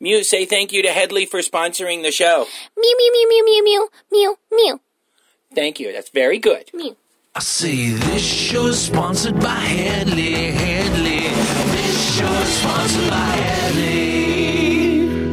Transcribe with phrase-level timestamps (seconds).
[0.00, 2.46] Mew, say thank you to Headley for sponsoring the show.
[2.76, 4.80] Mew mew mew mew mew mew mew mew
[5.54, 5.92] Thank you.
[5.92, 6.70] That's very good.
[6.72, 6.96] mew.
[7.34, 11.20] I say this show is sponsored by Headley, Headley.
[11.20, 14.28] This show is sponsored by Headley.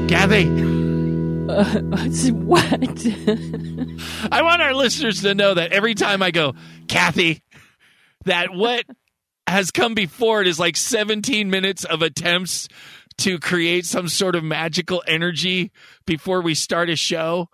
[0.08, 0.46] Kathy,
[1.50, 1.80] uh,
[2.34, 3.08] what?
[4.32, 6.54] I want our listeners to know that every time I go,
[6.88, 7.42] Kathy,
[8.26, 8.86] that what
[9.48, 12.68] has come before it is like 17 minutes of attempts
[13.20, 15.72] to create some sort of magical energy
[16.06, 17.50] before we start a show.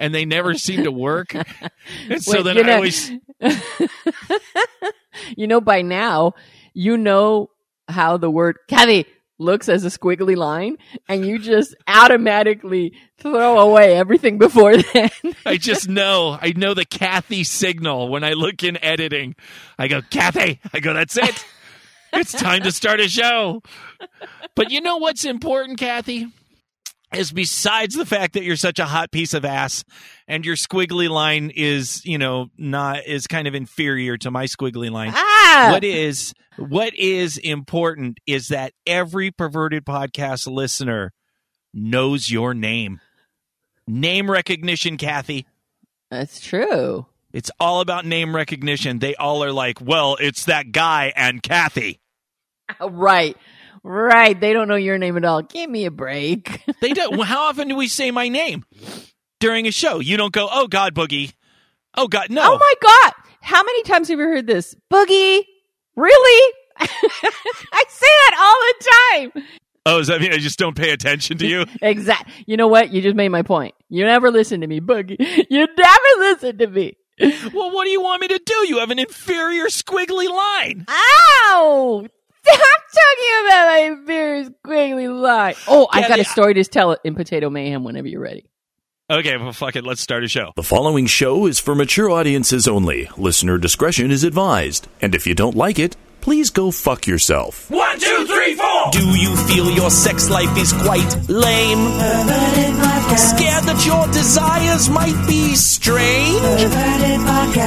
[0.00, 1.34] And they never seem to work.
[2.08, 3.10] And so Wait, then I know- always
[5.36, 6.34] you know, by now,
[6.74, 7.50] you know
[7.88, 9.06] how the word Kathy
[9.40, 10.76] looks as a squiggly line,
[11.08, 15.10] and you just automatically throw away everything before then.
[15.46, 16.36] I just know.
[16.40, 19.36] I know the Kathy signal when I look in editing.
[19.78, 20.60] I go, Kathy.
[20.72, 21.44] I go, that's it.
[22.12, 23.62] It's time to start a show.
[24.54, 26.28] But you know what's important, Kathy?
[27.14, 29.82] Is besides the fact that you're such a hot piece of ass
[30.26, 34.90] and your squiggly line is, you know, not is kind of inferior to my squiggly
[34.90, 35.12] line.
[35.14, 35.68] ah!
[35.70, 41.12] What is what is important is that every perverted podcast listener
[41.72, 43.00] knows your name.
[43.86, 45.46] Name recognition, Kathy.
[46.10, 47.06] That's true.
[47.32, 48.98] It's all about name recognition.
[49.00, 52.00] They all are like, well, it's that guy and Kathy.
[52.80, 53.34] Right.
[53.82, 54.38] Right.
[54.38, 55.40] They don't know your name at all.
[55.40, 56.62] Give me a break.
[56.82, 57.16] They don't.
[57.16, 58.64] well, how often do we say my name
[59.40, 60.00] during a show?
[60.00, 61.32] You don't go, oh God, Boogie.
[61.96, 62.42] Oh God, no.
[62.44, 63.12] Oh my God.
[63.40, 64.74] How many times have you heard this?
[64.92, 65.42] Boogie.
[65.96, 66.52] Really?
[66.78, 69.44] I say that all the time.
[69.86, 71.64] Oh, does that mean I just don't pay attention to you?
[71.80, 72.44] exactly.
[72.46, 72.92] You know what?
[72.92, 73.74] You just made my point.
[73.88, 75.16] You never listen to me, Boogie.
[75.48, 76.98] You never listen to me.
[77.52, 78.54] well, what do you want me to do?
[78.68, 80.86] You have an inferior squiggly line.
[80.88, 82.06] Ow!
[82.42, 85.54] Stop talking about my very squiggly line.
[85.66, 88.48] Oh, I got Kathy, a story to tell in Potato Mayhem whenever you're ready.
[89.10, 89.84] Okay, well, fuck it.
[89.84, 90.52] Let's start a show.
[90.54, 93.08] The following show is for mature audiences only.
[93.16, 94.86] Listener discretion is advised.
[95.00, 97.70] And if you don't like it, please go fuck yourself.
[97.70, 98.67] One, two, three, four.
[98.92, 101.84] Do you feel your sex life is quite lame?
[103.16, 106.40] Scared that your desires might be strange?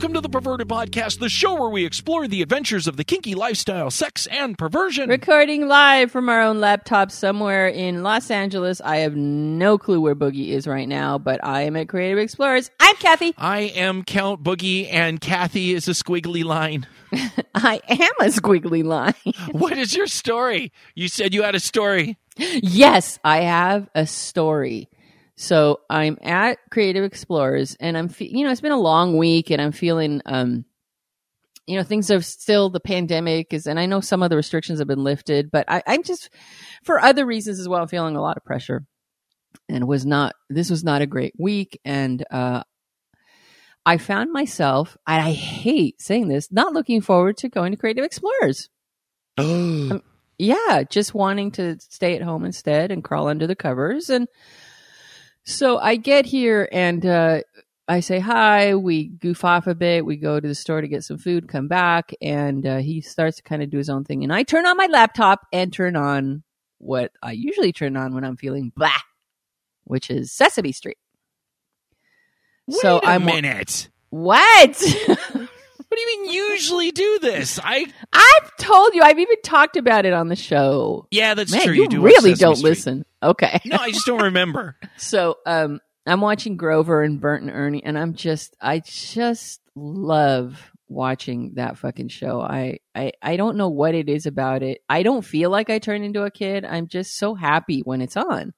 [0.00, 3.34] welcome to the Perverted Podcast, the show where we explore the adventures of the kinky
[3.34, 5.10] lifestyle, sex, and perversion.
[5.10, 8.80] Recording live from our own laptop somewhere in Los Angeles.
[8.80, 12.70] I have no clue where Boogie is right now, but I am at Creative Explorers.
[12.80, 13.34] I'm Kathy.
[13.36, 16.86] I am Count Boogie, and Kathy is a squiggly line.
[17.54, 19.12] I am a squiggly line.
[19.52, 20.72] What is your story?
[20.94, 22.16] You said you had a story.
[22.38, 24.88] yes, I have a story.
[25.40, 29.50] So I'm at Creative Explorers, and I'm, fe- you know, it's been a long week,
[29.50, 30.66] and I'm feeling, um,
[31.66, 34.80] you know, things are still the pandemic is, and I know some of the restrictions
[34.80, 36.28] have been lifted, but I, I'm just,
[36.84, 38.84] for other reasons as well, I'm feeling a lot of pressure,
[39.66, 40.34] and was not.
[40.50, 42.62] This was not a great week, and uh,
[43.86, 48.04] I found myself, and I hate saying this, not looking forward to going to Creative
[48.04, 48.68] Explorers.
[49.38, 50.02] Oh,
[50.38, 54.08] Yeah, just wanting to stay at home instead and crawl under the covers.
[54.08, 54.26] And
[55.50, 57.40] so I get here and uh,
[57.88, 58.74] I say hi.
[58.74, 60.04] We goof off a bit.
[60.06, 63.38] We go to the store to get some food, come back, and uh, he starts
[63.38, 64.22] to kind of do his own thing.
[64.22, 66.42] And I turn on my laptop and turn on
[66.78, 68.90] what I usually turn on when I'm feeling blah,
[69.84, 70.98] which is Sesame Street.
[72.70, 73.88] so wait a I'm minute.
[74.10, 74.82] what?
[75.90, 77.58] What do you mean usually do this?
[77.64, 79.02] I I've told you.
[79.02, 81.08] I've even talked about it on the show.
[81.10, 81.74] yeah, that's Man, true.
[81.74, 82.68] you, do really don't Street.
[82.70, 83.04] listen.
[83.22, 83.60] Okay.
[83.64, 84.76] No, I just don't remember.
[84.96, 90.70] So um I'm watching Grover and Bert and Ernie and I'm just I just love
[90.88, 92.40] watching that fucking show.
[92.40, 94.82] I, I I don't know what it is about it.
[94.88, 96.64] I don't feel like I turn into a kid.
[96.64, 98.52] I'm just so happy when it's on.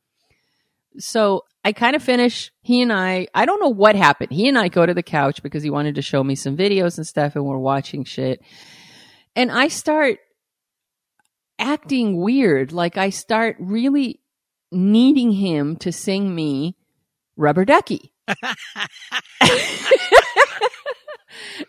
[0.99, 2.51] So I kind of finish.
[2.63, 4.33] He and I, I don't know what happened.
[4.33, 6.97] He and I go to the couch because he wanted to show me some videos
[6.97, 8.43] and stuff, and we're watching shit.
[9.37, 10.19] And I start
[11.59, 12.73] acting weird.
[12.73, 14.21] Like I start really
[14.73, 16.77] needing him to sing me
[17.37, 18.13] Rubber Ducky.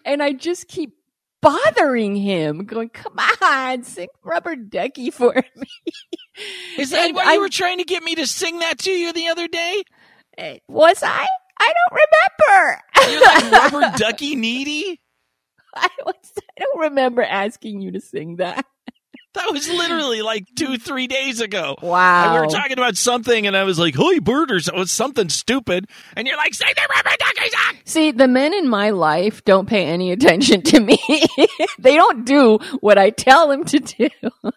[0.06, 0.96] and I just keep
[1.42, 5.68] bothering him, going, come on, sing Rubber Ducky for me.
[6.78, 8.92] Is that And why I- you were trying to get me to sing that to
[8.92, 9.84] you the other day?
[10.68, 11.28] Was I?
[11.60, 12.00] I don't
[12.50, 12.82] remember.
[13.12, 15.00] You're like rubber ducky needy.
[15.76, 18.66] I, was, I don't remember asking you to sing that.
[19.34, 21.76] That was literally like two, three days ago.
[21.82, 22.26] Wow.
[22.26, 24.78] And we were talking about something, and I was like, "Holy bird!" or so- it
[24.80, 28.70] was something stupid, and you're like, "Say the rubber ducky song." See, the men in
[28.70, 31.00] my life don't pay any attention to me.
[31.80, 34.10] they don't do what I tell them to do.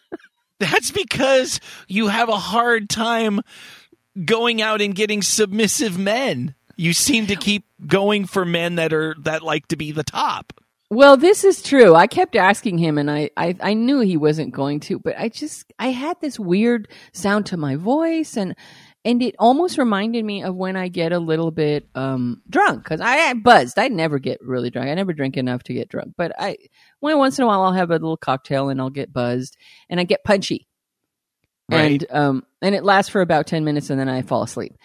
[0.60, 3.40] That's because you have a hard time
[4.24, 6.54] going out and getting submissive men.
[6.76, 10.52] You seem to keep going for men that are that like to be the top.
[10.88, 11.96] Well, this is true.
[11.96, 15.28] I kept asking him and I, I, I knew he wasn't going to, but I
[15.28, 18.54] just, I had this weird sound to my voice and,
[19.04, 22.84] and it almost reminded me of when I get a little bit, um, drunk.
[22.84, 23.80] Cause I, I buzzed.
[23.80, 24.88] I never get really drunk.
[24.88, 26.56] I never drink enough to get drunk, but I,
[27.00, 29.56] when once in a while I'll have a little cocktail and I'll get buzzed
[29.90, 30.68] and I get punchy.
[31.68, 32.00] Right.
[32.00, 34.76] And, um, and it lasts for about 10 minutes and then I fall asleep.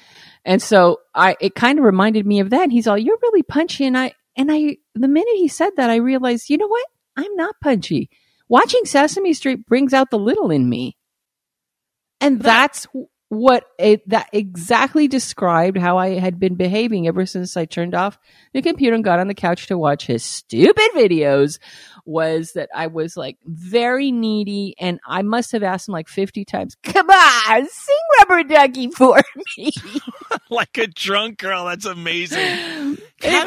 [0.46, 2.64] And so I, it kind of reminded me of that.
[2.64, 3.86] And he's all, you're really punchy.
[3.86, 6.86] And I, and I, the minute he said that, I realized, you know what?
[7.18, 8.10] I'm not punchy.
[8.48, 10.98] Watching Sesame Street brings out the little in me.
[12.20, 12.88] And that's
[13.32, 18.20] what it, that exactly described how I had been behaving ever since I turned off
[18.52, 21.58] the computer and got on the couch to watch his stupid videos
[22.06, 26.44] was that I was like very needy and I must have asked him like 50
[26.44, 29.22] times, come on, sing rubber ducky for
[29.58, 29.72] me.
[30.50, 31.64] like a drunk girl.
[31.68, 32.38] That's amazing.
[32.42, 32.98] It-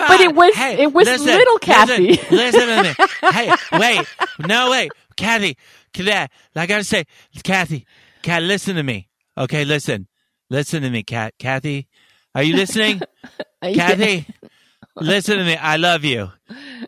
[0.08, 2.08] but it was it was little Kathy.
[2.30, 3.06] Listen, listen to me.
[3.32, 4.06] Hey, wait.
[4.46, 4.92] No, wait.
[5.16, 5.58] Kathy,
[5.92, 7.04] Kathy, I gotta say,
[7.42, 7.84] Kathy,
[8.22, 9.08] Kat, listen to me.
[9.36, 10.08] Okay, listen.
[10.50, 11.34] Listen to me, Kat.
[11.38, 11.88] Kathy,
[12.34, 13.00] are you listening?
[13.62, 14.26] Kathy,
[14.96, 15.56] listen to me.
[15.56, 16.30] I love you.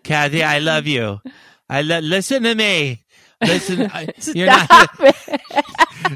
[0.05, 1.21] Kathy, I love you.
[1.69, 3.05] I lo- listen to me.
[3.43, 4.69] Listen, I- you're not.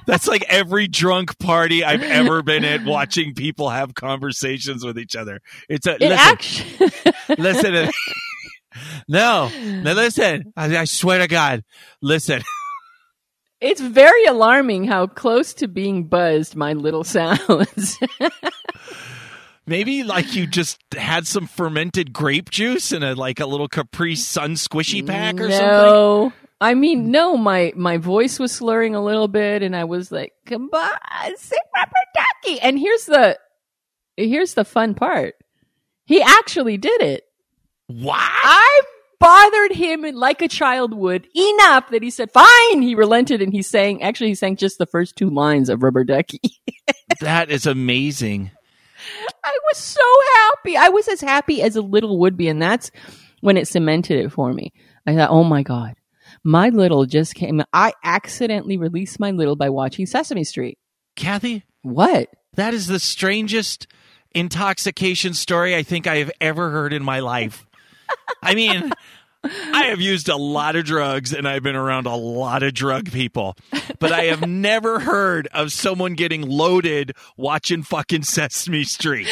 [0.07, 5.17] That's like every drunk party I've ever been at, watching people have conversations with each
[5.17, 5.41] other.
[5.69, 7.03] It's a It listen, actually
[7.39, 7.73] listen.
[7.73, 7.93] To,
[9.09, 9.51] no,
[9.83, 10.53] no, listen.
[10.57, 11.65] I, I swear to God,
[12.01, 12.43] listen.
[13.61, 17.99] It's very alarming how close to being buzzed my little sounds.
[19.67, 24.17] Maybe like you just had some fermented grape juice and a like a little Capri
[24.17, 25.59] Sun squishy pack or something.
[25.61, 26.33] no.
[26.63, 30.35] I mean, no, my, my voice was slurring a little bit and I was like,
[30.45, 32.61] come on, sing rubber ducky.
[32.61, 33.39] And here's the,
[34.17, 35.37] here's the fun part.
[36.05, 37.25] He actually did it.
[37.87, 38.19] What?
[38.21, 38.83] I
[39.21, 42.83] bothered him like a child would enough that he said, fine.
[42.83, 46.05] He relented and he sang, actually he sang just the first two lines of rubber
[46.05, 46.41] ducky.
[47.21, 48.51] That is amazing.
[49.45, 50.01] I was so
[50.37, 50.77] happy.
[50.77, 52.49] I was as happy as a little would be.
[52.49, 52.91] And that's
[53.41, 54.73] when it cemented it for me.
[55.07, 55.97] I thought, oh my God,
[56.45, 57.63] my little just came.
[57.75, 60.79] I accidentally released my little by watching Sesame Street.
[61.17, 62.31] Kathy, What?
[62.55, 63.87] that is the strangest
[64.35, 67.67] intoxication story I think I have ever heard in my life.
[68.43, 68.93] I mean,
[69.45, 73.11] I have used a lot of drugs and I've been around a lot of drug
[73.11, 73.57] people,
[73.99, 79.29] but I have never heard of someone getting loaded watching fucking Sesame Street.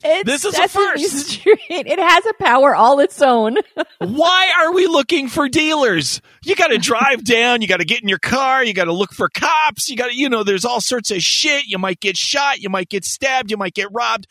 [0.00, 1.28] It's This is a first.
[1.28, 1.58] Street.
[1.68, 3.56] It has a power all its own.
[3.98, 6.20] Why are we looking for dealers?
[6.44, 7.62] You got to drive down.
[7.62, 8.62] You got to get in your car.
[8.62, 9.88] You got to look for cops.
[9.88, 11.66] You got to, you know, there's all sorts of shit.
[11.66, 12.60] You might get shot.
[12.60, 13.50] You might get stabbed.
[13.50, 14.28] You might get robbed.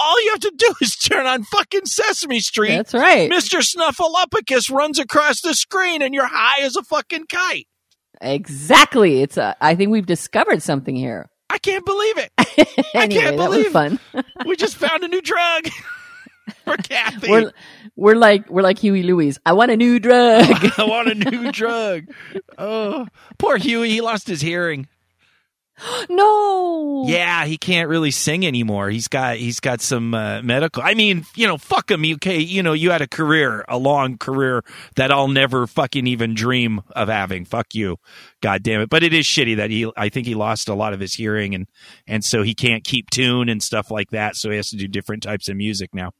[0.00, 2.76] All you have to do is turn on fucking Sesame Street.
[2.76, 3.30] That's right.
[3.30, 3.60] Mr.
[3.60, 7.66] Snuffleupagus runs across the screen and you're high as a fucking kite.
[8.20, 9.22] Exactly.
[9.22, 11.28] It's a, I think we've discovered something here.
[11.48, 12.30] I can't believe it.
[12.94, 13.98] anyway, can't that was believe- fun.
[14.46, 15.68] We just found a new drug
[16.64, 17.30] for Kathy.
[17.30, 17.52] we're,
[17.96, 19.38] we're like, we're like Huey Lewis.
[19.44, 20.46] I want a new drug.
[20.78, 22.04] I want a new drug.
[22.56, 23.06] Oh,
[23.38, 23.90] poor Huey.
[23.90, 24.86] He lost his hearing.
[26.08, 27.04] no.
[27.06, 28.90] Yeah, he can't really sing anymore.
[28.90, 30.82] He's got he's got some uh, medical.
[30.82, 32.04] I mean, you know, fuck him.
[32.04, 34.62] Okay, you know, you had a career, a long career
[34.96, 37.44] that I'll never fucking even dream of having.
[37.44, 37.98] Fuck you,
[38.40, 38.90] god damn it.
[38.90, 39.90] But it is shitty that he.
[39.96, 41.66] I think he lost a lot of his hearing, and
[42.06, 44.36] and so he can't keep tune and stuff like that.
[44.36, 46.12] So he has to do different types of music now.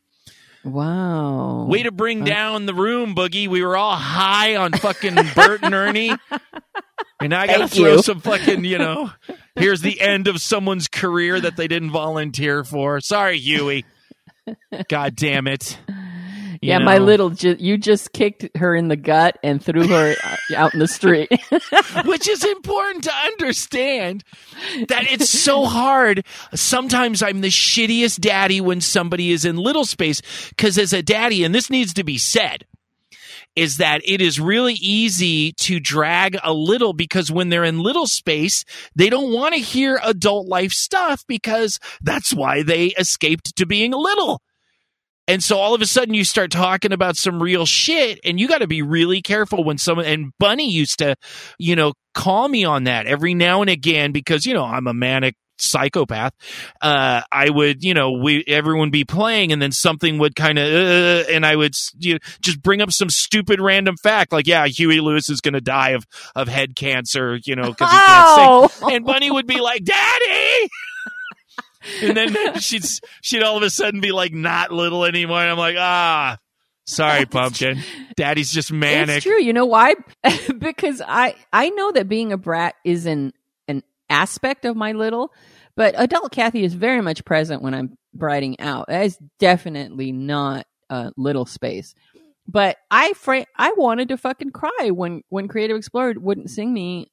[0.65, 1.67] Wow.
[1.69, 3.49] Way to bring down the room, Boogie.
[3.49, 6.13] We were all high on fucking Bert and Ernie.
[7.23, 8.03] And now I gotta Thank throw you.
[8.03, 9.11] some fucking, you know,
[9.55, 12.99] here's the end of someone's career that they didn't volunteer for.
[13.03, 13.85] Sorry, Huey.
[14.89, 15.79] God damn it.
[16.63, 20.37] Yeah, my little, ju- you just kicked her in the gut and threw her uh,
[20.57, 21.31] out in the street.
[22.05, 24.23] Which is important to understand
[24.89, 26.25] that it's so hard.
[26.55, 30.21] Sometimes I'm the shittiest daddy when somebody is in little space.
[30.51, 32.67] Because as a daddy, and this needs to be said,
[33.57, 38.07] is that it is really easy to drag a little because when they're in little
[38.07, 38.65] space,
[38.95, 43.93] they don't want to hear adult life stuff because that's why they escaped to being
[43.93, 44.41] little.
[45.31, 48.49] And so all of a sudden you start talking about some real shit and you
[48.49, 51.15] got to be really careful when someone and Bunny used to,
[51.57, 54.93] you know, call me on that every now and again because, you know, I'm a
[54.93, 56.33] manic psychopath.
[56.81, 60.67] Uh, I would, you know, we, everyone be playing and then something would kind of,
[60.67, 64.67] uh, and I would, you know, just bring up some stupid random fact like, yeah,
[64.67, 68.71] Huey Lewis is going to die of, of head cancer, you know, cause he can't
[68.73, 68.95] sing.
[68.97, 70.69] And Bunny would be like, daddy!
[72.03, 72.85] And then she'd
[73.23, 75.41] she'd all of a sudden be like not little anymore.
[75.41, 76.39] And I'm like, ah,
[76.87, 77.83] sorry, pumpkin.
[78.17, 79.17] Daddy's just manic.
[79.17, 79.41] It's true.
[79.41, 79.95] You know why?
[80.59, 83.33] because I I know that being a brat is an
[83.69, 85.33] an aspect of my little,
[85.77, 88.87] but adult Kathy is very much present when I'm briding out.
[88.89, 91.95] That is definitely not a little space.
[92.47, 97.13] But I fra- I wanted to fucking cry when when Creative Explorer wouldn't sing me,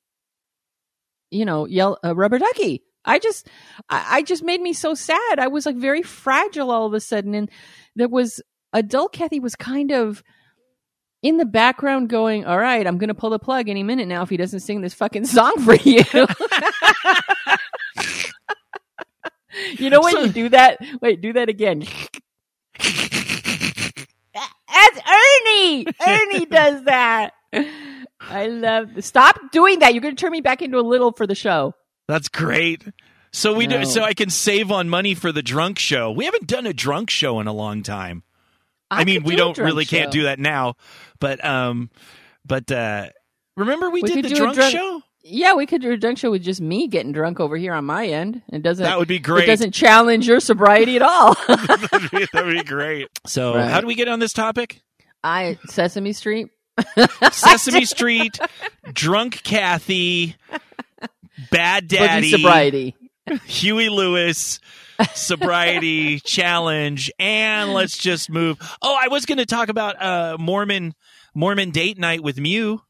[1.30, 2.84] you know, yell uh, rubber ducky.
[3.08, 3.48] I just
[3.90, 5.40] I, I just made me so sad.
[5.40, 7.50] I was like very fragile all of a sudden, and
[7.96, 8.42] there was
[8.74, 10.22] adult Kathy was kind of
[11.24, 14.30] in the background going, All right, I'm gonna pull the plug any minute now if
[14.30, 16.04] he doesn't sing this fucking song for you.
[19.80, 20.78] you know when So- you do that?
[21.02, 21.84] Wait, do that again.
[24.70, 25.88] That's Ernie.
[26.06, 27.32] Ernie does that.
[28.20, 29.94] I love stop doing that.
[29.94, 31.74] You're gonna turn me back into a little for the show.
[32.08, 32.84] That's great.
[33.32, 33.80] So we No.
[33.80, 36.12] do so I can save on money for the drunk show.
[36.12, 38.24] We haven't done a drunk show in a long time.
[38.90, 40.76] I, mean, could we do a don't drunk really can't do that now,
[41.20, 41.90] but um,
[42.46, 43.10] but uh,
[43.58, 45.02] remember we, We did could the do a drunk, drunk- show?
[45.30, 47.84] Yeah, we could do a drunk show with just me getting drunk over here on
[47.84, 48.42] my end.
[48.48, 48.82] It doesn't.
[48.86, 49.44] That would be great.
[49.44, 51.34] It doesn't challenge your sobriety at all.
[51.50, 53.10] That'd be, that'd be great.
[53.26, 53.70] So Right.
[53.70, 54.82] how do we get on this topic?
[55.26, 56.48] I Sesame Street.
[57.32, 58.40] Sesame Street,
[58.94, 60.36] drunk Kathy,
[61.51, 62.96] bad daddy, sobriety.
[63.46, 64.60] Huey Lewis
[65.13, 70.91] sobriety challenge and let's just move oh i was going to talk about uh mormon
[71.36, 72.82] mormon date night with mew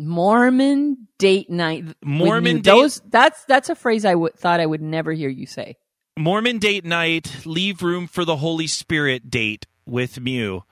[0.00, 1.84] Mormon date night.
[2.04, 5.76] Mormon date- Those that's that's a phrase I thought I would never hear you say.
[6.16, 10.62] mormon date night leave room for the holy spirit date with mew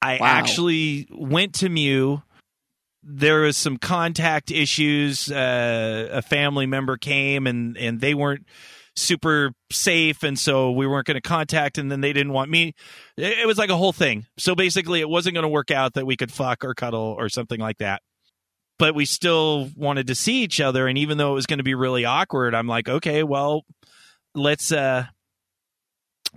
[0.00, 0.26] i Wow.
[0.26, 2.22] actually went to mew
[3.02, 8.46] there was some contact issues uh, a family member came and and they weren't
[8.94, 12.74] super safe and so we weren't going to contact and then they didn't want me.
[13.16, 14.26] It, was like a whole thing.
[14.36, 17.30] So basically it wasn't going to work out that we could fuck or cuddle or
[17.30, 18.02] something like that.
[18.78, 21.64] But we still wanted to see each other and even though it was going to
[21.64, 23.64] be really awkward i'm like okay well
[24.34, 25.06] let's uh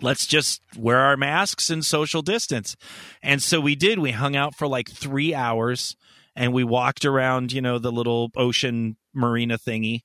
[0.02, 2.76] let's just wear our masks and social distance.
[3.22, 4.00] And so we did.
[4.00, 5.96] We hung out for like 3 hours
[6.36, 10.02] and we walked around you know the little ocean marina thingy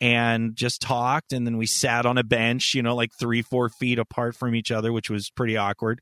[0.00, 3.68] and just talked and then we sat on a bench you know like three four
[3.68, 6.00] feet apart from each other which was pretty awkward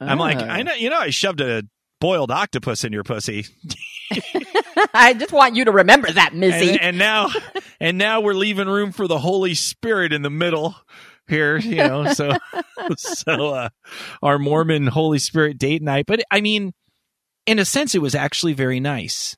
[0.00, 0.46] i'm like Ah.
[0.48, 1.62] i know you know i shoved a
[2.00, 3.44] boiled octopus in your pussy
[4.94, 6.70] I just want you to remember that, Missy.
[6.70, 7.28] and, and now
[7.78, 10.74] and now we're leaving room for the holy spirit in the middle
[11.28, 12.32] here you know so
[12.96, 13.68] so uh
[14.22, 16.72] our mormon holy spirit date night but i mean
[17.50, 19.36] in a sense it was actually very nice.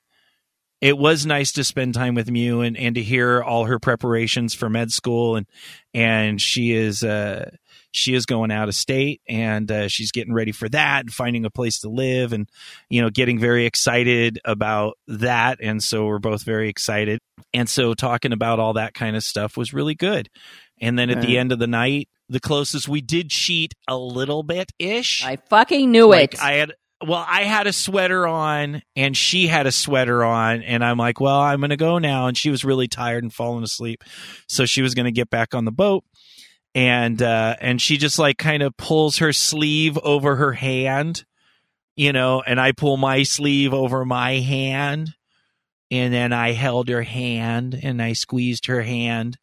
[0.83, 4.53] It was nice to spend time with Mew and, and to hear all her preparations
[4.53, 5.37] for med school.
[5.37, 5.47] And
[5.95, 7.51] and she is uh
[7.91, 11.47] she is going out of state and uh, she's getting ready for that and finding
[11.47, 12.51] a place to live and
[12.91, 15.59] you know getting very excited about that.
[15.63, 17.19] And so we're both very excited.
[17.55, 20.29] And so talking about all that kind of stuff was really good.
[20.83, 24.43] And then at the end of the night the closest we did cheat a little
[24.43, 26.43] bit ish I fucking knew like it.
[26.43, 26.73] I had
[27.07, 31.21] well, I had a sweater on and she had a sweater on and I'm like,
[31.21, 32.27] well, I'm going to go now.
[32.27, 34.05] And she was really tired and falling asleep.
[34.49, 36.05] So she was going to get back on the boat.
[36.75, 41.27] And uh and she just like kind of pulls her sleeve over her hand,
[41.97, 45.11] you know, and I pull my sleeve over my hand.
[45.91, 49.37] And then I held her hand and I squeezed her hand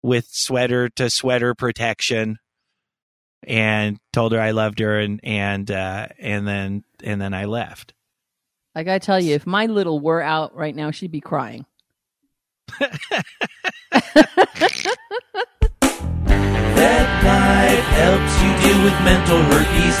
[0.00, 2.38] with sweater to sweater protection
[3.42, 7.94] and told her I loved her and and uh and then and then I left.
[8.74, 11.66] I gotta tell you, if my little were out right now, she'd be crying.
[16.80, 19.98] That knife helps you deal with mental herpes.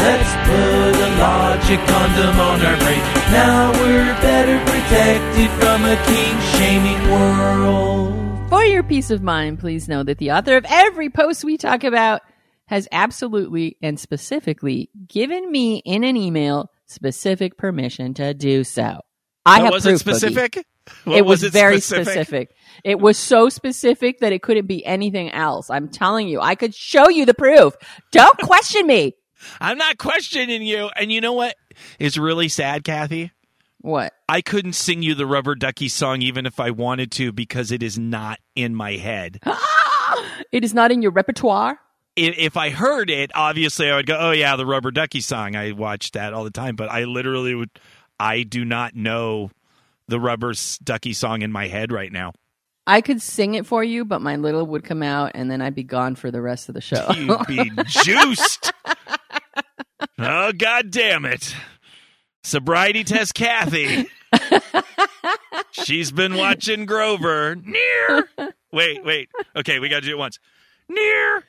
[0.00, 3.02] Let's put a logic condom on our brain.
[3.30, 8.48] Now we're better protected from a kink shaming world.
[8.48, 11.84] For your peace of mind, please know that the author of every post we talk
[11.84, 12.22] about
[12.66, 19.00] has absolutely and specifically given me in an email specific permission to do so.
[19.44, 20.56] I have was proof, it specific?
[21.06, 22.06] It was, was it very specific?
[22.06, 22.56] specific?
[22.84, 25.70] It was so specific that it couldn't be anything else.
[25.70, 27.74] I'm telling you, I could show you the proof.
[28.10, 29.14] Don't question me.
[29.60, 30.90] I'm not questioning you.
[30.96, 31.56] And you know what
[31.98, 33.32] is really sad, Kathy?
[33.80, 34.12] What?
[34.28, 37.82] I couldn't sing you the Rubber Ducky song even if I wanted to because it
[37.82, 39.40] is not in my head.
[40.52, 41.78] It is not in your repertoire.
[42.16, 45.56] If, if I heard it, obviously I would go, "Oh yeah, the Rubber Ducky song."
[45.56, 47.70] I watched that all the time, but I literally would.
[48.18, 49.50] I do not know
[50.08, 50.52] the Rubber
[50.82, 52.32] Ducky song in my head right now.
[52.86, 55.74] I could sing it for you, but my little would come out, and then I'd
[55.74, 57.06] be gone for the rest of the show.
[57.14, 58.72] You'd be juiced.
[60.18, 61.54] oh god damn it!
[62.42, 64.08] Sobriety test, Kathy.
[65.70, 67.56] She's been watching Grover.
[67.56, 68.28] Near.
[68.72, 69.28] Wait, wait.
[69.56, 70.38] Okay, we got to do it once.
[70.88, 71.44] Near.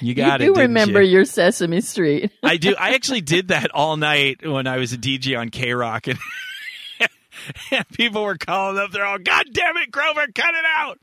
[0.00, 0.48] You you got do it.
[0.48, 1.12] didn't remember you?
[1.12, 2.30] your Sesame Street.
[2.42, 2.74] I do.
[2.78, 6.18] I actually did that all night when I was a DJ on K Rock, and,
[7.70, 8.92] and people were calling up.
[8.92, 10.98] They're all, "God damn it, Grover, cut it out!"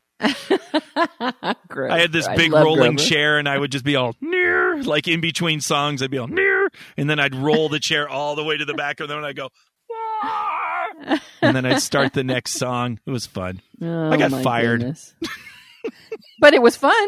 [1.67, 1.91] Grover.
[1.91, 3.10] I had this big rolling Grover.
[3.10, 6.01] chair, and I would just be all near, like in between songs.
[6.01, 8.74] I'd be all near, and then I'd roll the chair all the way to the
[8.74, 9.50] back of them, and I'd go,
[10.24, 10.50] "Ah,"
[11.41, 13.00] and then I'd start the next song.
[13.05, 14.81] It was fun, Oh, I got oh, my fired.
[16.39, 17.08] but it was fun,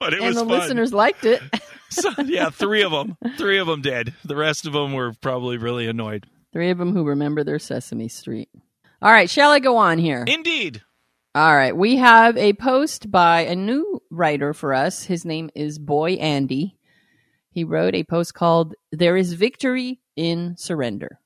[0.00, 0.50] but it and was the fun.
[0.50, 1.40] listeners liked it.
[1.90, 4.14] So, yeah, three of them, three of them did.
[4.24, 6.26] The rest of them were probably really annoyed.
[6.52, 8.48] Three of them who remember their Sesame Street.
[9.00, 10.24] All right, shall I go on here?
[10.26, 10.82] Indeed.
[11.36, 15.04] All right, we have a post by a new writer for us.
[15.04, 16.76] His name is Boy Andy.
[17.50, 21.20] He wrote a post called There is Victory in Surrender.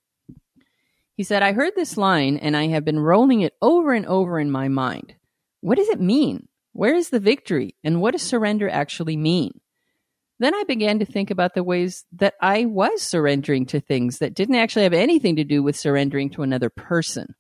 [1.18, 4.38] He said, I heard this line and I have been rolling it over and over
[4.38, 5.16] in my mind.
[5.60, 6.46] What does it mean?
[6.75, 7.75] Where is the victory?
[7.82, 9.60] And what does surrender actually mean?
[10.38, 14.34] Then I began to think about the ways that I was surrendering to things that
[14.34, 17.34] didn't actually have anything to do with surrendering to another person.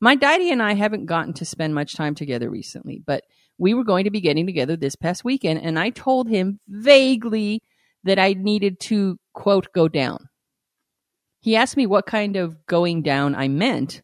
[0.00, 3.22] My daddy and I haven't gotten to spend much time together recently, but
[3.56, 7.62] we were going to be getting together this past weekend, and I told him vaguely
[8.02, 10.29] that I needed to, quote, go down.
[11.40, 14.02] He asked me what kind of going down I meant,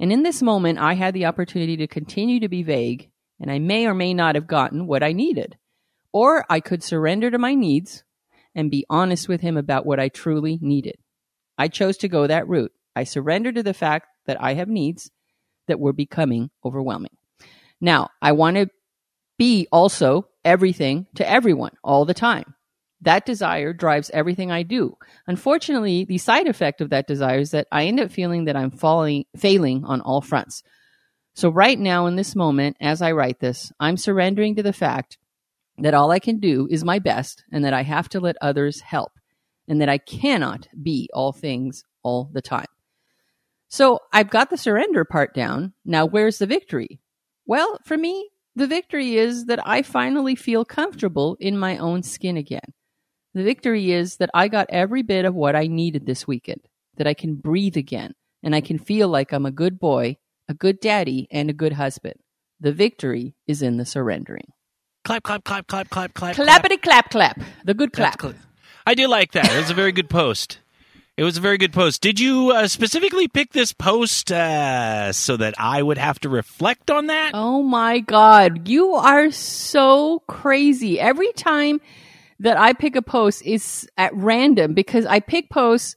[0.00, 3.10] and in this moment, I had the opportunity to continue to be vague,
[3.40, 5.56] and I may or may not have gotten what I needed.
[6.12, 8.04] Or I could surrender to my needs
[8.54, 10.96] and be honest with him about what I truly needed.
[11.56, 12.72] I chose to go that route.
[12.94, 15.10] I surrendered to the fact that I have needs
[15.66, 17.16] that were becoming overwhelming.
[17.80, 18.68] Now, I want to
[19.36, 22.54] be also everything to everyone all the time.
[23.02, 24.96] That desire drives everything I do.
[25.26, 28.70] Unfortunately, the side effect of that desire is that I end up feeling that I'm
[28.70, 30.62] falling, failing on all fronts.
[31.34, 35.18] So, right now, in this moment, as I write this, I'm surrendering to the fact
[35.78, 38.80] that all I can do is my best and that I have to let others
[38.80, 39.12] help
[39.68, 42.66] and that I cannot be all things all the time.
[43.68, 45.74] So I've got the surrender part down.
[45.84, 47.00] Now, where's the victory?
[47.46, 52.36] Well, for me, the victory is that I finally feel comfortable in my own skin
[52.36, 52.72] again.
[53.34, 56.62] The victory is that I got every bit of what I needed this weekend,
[56.96, 60.16] that I can breathe again, and I can feel like I'm a good boy,
[60.48, 62.14] a good daddy, and a good husband.
[62.60, 64.52] The victory is in the surrendering.
[65.04, 66.36] Clap, clap, clap, clap, clap, clap.
[66.36, 67.40] Clappity clap clap.
[67.64, 68.20] The good clap.
[68.20, 68.34] cl-
[68.86, 69.52] I do like that.
[69.52, 70.58] It was a very good post.
[71.18, 72.00] It was a very good post.
[72.00, 76.90] Did you uh, specifically pick this post uh, so that I would have to reflect
[76.90, 77.32] on that?
[77.34, 78.68] Oh my God.
[78.68, 81.00] You are so crazy.
[81.00, 81.80] Every time
[82.40, 85.96] that I pick a post, is at random because I pick posts,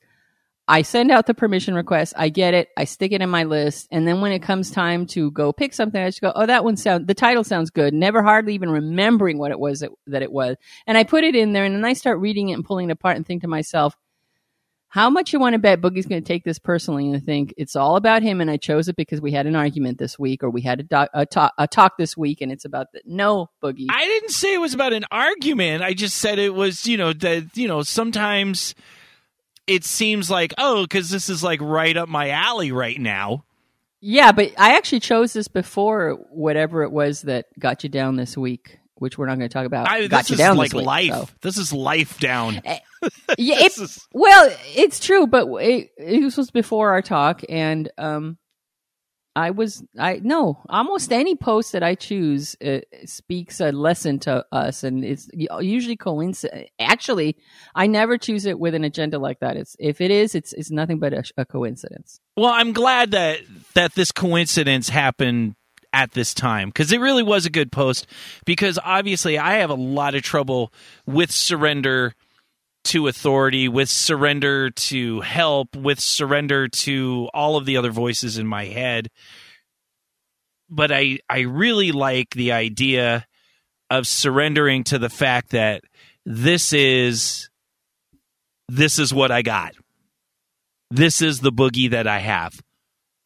[0.68, 3.88] I send out the permission request, I get it, I stick it in my list,
[3.92, 6.64] and then when it comes time to go pick something, I just go, oh, that
[6.64, 10.22] one sound, the title sounds good, never hardly even remembering what it was that, that
[10.22, 10.56] it was.
[10.88, 12.94] And I put it in there and then I start reading it and pulling it
[12.94, 13.98] apart and think to myself,
[14.92, 17.78] how much you want to bet Boogie's going to take this personally and think it's
[17.78, 20.50] all about him and I chose it because we had an argument this week or
[20.50, 23.50] we had a, doc, a, talk, a talk this week and it's about the no
[23.64, 23.86] Boogie.
[23.90, 25.82] I didn't say it was about an argument.
[25.82, 28.76] I just said it was, you know, that, you know, sometimes
[29.66, 33.46] it seems like, oh, because this is like right up my alley right now.
[34.02, 38.38] yeah, but I actually chose this before whatever it was that got you down this
[38.38, 39.90] week, which we're not going to talk about.
[39.90, 41.10] I, got this you is down like this week, life.
[41.10, 41.28] so.
[41.42, 42.62] This is life down.
[43.36, 48.38] Yeah, it, is- well, it's true, but it, it was before our talk, and um,
[49.36, 54.46] I was I no almost any post that I choose uh, speaks a lesson to
[54.52, 56.70] us, and it's usually coincidence.
[56.80, 57.38] Actually,
[57.74, 59.58] I never choose it with an agenda like that.
[59.58, 62.20] It's if it is, it's it's nothing but a, a coincidence.
[62.38, 63.40] Well, I'm glad that
[63.74, 65.56] that this coincidence happened
[65.94, 68.08] at this time because it really was a good post
[68.46, 70.72] because obviously I have a lot of trouble
[71.06, 72.14] with surrender
[72.84, 78.48] to authority, with surrender to help, with surrender to all of the other voices in
[78.48, 79.10] my head.
[80.70, 83.28] But I, I really like the idea
[83.90, 85.84] of surrendering to the fact that
[86.26, 87.50] this is
[88.70, 89.74] this is what I got.
[90.90, 92.54] This is the boogie that I have.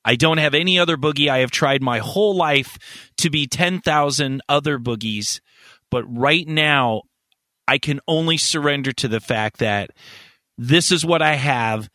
[0.05, 1.29] I don't have any other boogie.
[1.29, 2.77] I have tried my whole life
[3.17, 5.41] to be 10,000 other boogies,
[5.89, 7.01] but right now
[7.67, 9.89] I can only surrender to the fact that
[10.57, 11.89] this is what I have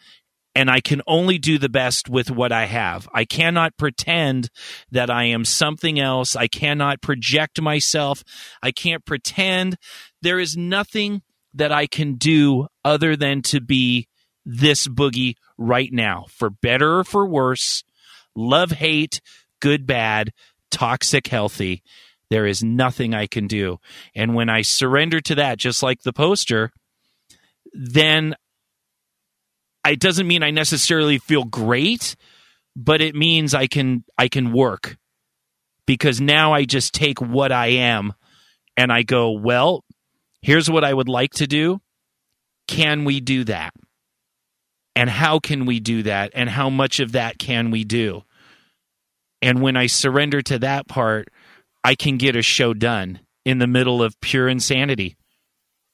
[0.54, 3.08] and I can only do the best with what I have.
[3.14, 4.50] I cannot pretend
[4.90, 6.34] that I am something else.
[6.34, 8.24] I cannot project myself.
[8.60, 9.76] I can't pretend.
[10.22, 11.22] There is nothing
[11.54, 14.08] that I can do other than to be
[14.44, 17.84] this boogie right now, for better or for worse,
[18.34, 19.20] love, hate,
[19.60, 20.32] good, bad,
[20.70, 21.82] toxic, healthy.
[22.30, 23.78] There is nothing I can do.
[24.14, 26.70] And when I surrender to that, just like the poster,
[27.72, 28.34] then
[29.86, 32.14] it doesn't mean I necessarily feel great,
[32.76, 34.96] but it means I can I can work.
[35.86, 38.12] Because now I just take what I am
[38.76, 39.84] and I go, well,
[40.40, 41.80] here's what I would like to do.
[42.68, 43.72] Can we do that?
[45.00, 46.32] And how can we do that?
[46.34, 48.22] And how much of that can we do?
[49.40, 51.28] And when I surrender to that part,
[51.82, 55.16] I can get a show done in the middle of pure insanity,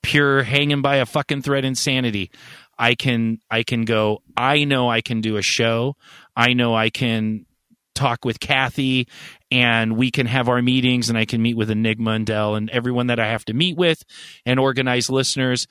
[0.02, 2.32] pure hanging by a fucking thread insanity.
[2.76, 4.24] I can I can go.
[4.36, 5.94] I know I can do a show.
[6.34, 7.46] I know I can
[7.94, 9.06] talk with Kathy,
[9.52, 12.68] and we can have our meetings, and I can meet with Enigma and Dell and
[12.70, 14.02] everyone that I have to meet with,
[14.44, 15.68] and organize listeners.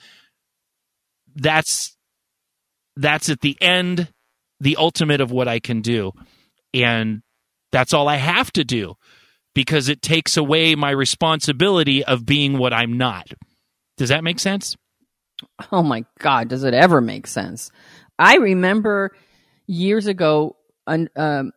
[1.35, 1.94] That's
[2.95, 4.09] that's at the end,
[4.59, 6.11] the ultimate of what I can do,
[6.73, 7.21] and
[7.71, 8.95] that's all I have to do
[9.53, 13.27] because it takes away my responsibility of being what I'm not.
[13.97, 14.75] Does that make sense?
[15.71, 17.71] Oh my God, does it ever make sense?
[18.17, 19.11] I remember
[19.67, 20.55] years ago
[20.87, 21.51] um,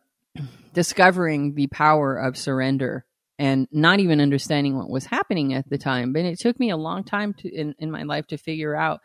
[0.73, 3.05] discovering the power of surrender
[3.37, 6.11] and not even understanding what was happening at the time.
[6.11, 8.99] But it took me a long time to in, in my life to figure out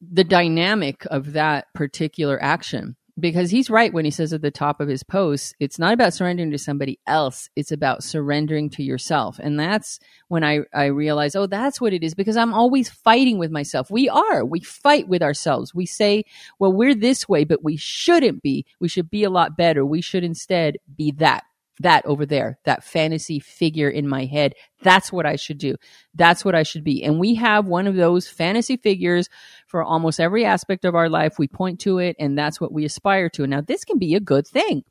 [0.00, 4.80] the dynamic of that particular action because he's right when he says at the top
[4.80, 7.50] of his post, it's not about surrendering to somebody else.
[7.56, 9.38] It's about surrendering to yourself.
[9.38, 13.38] And that's when I, I realize, oh, that's what it is because I'm always fighting
[13.38, 13.90] with myself.
[13.90, 14.44] We are.
[14.44, 15.74] We fight with ourselves.
[15.74, 16.24] We say,
[16.58, 18.64] well, we're this way, but we shouldn't be.
[18.80, 19.84] We should be a lot better.
[19.84, 21.44] We should instead be that
[21.82, 24.54] that over there, that fantasy figure in my head.
[24.82, 25.76] That's what I should do.
[26.14, 27.04] That's what I should be.
[27.04, 29.28] And we have one of those fantasy figures
[29.66, 31.38] for almost every aspect of our life.
[31.38, 33.46] We point to it and that's what we aspire to.
[33.46, 34.82] Now, this can be a good thing,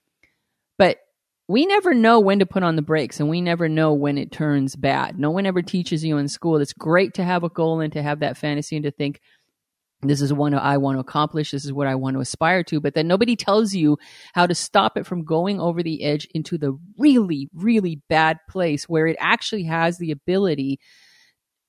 [0.78, 0.98] but
[1.48, 4.32] we never know when to put on the brakes and we never know when it
[4.32, 5.20] turns bad.
[5.20, 6.58] No one ever teaches you in school.
[6.58, 9.20] It's great to have a goal and to have that fantasy and to think,
[10.10, 11.52] this is what I want to accomplish.
[11.52, 12.80] This is what I want to aspire to.
[12.80, 13.98] But then nobody tells you
[14.34, 18.90] how to stop it from going over the edge into the really, really bad place
[18.90, 20.80] where it actually has the ability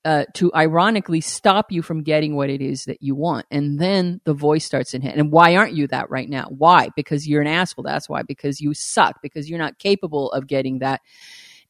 [0.05, 3.45] uh, to ironically stop you from getting what it is that you want.
[3.51, 5.17] And then the voice starts in head.
[5.17, 6.47] And why aren't you that right now?
[6.49, 6.89] Why?
[6.95, 7.83] Because you're an asshole.
[7.83, 8.23] That's why.
[8.23, 9.21] Because you suck.
[9.21, 11.01] Because you're not capable of getting that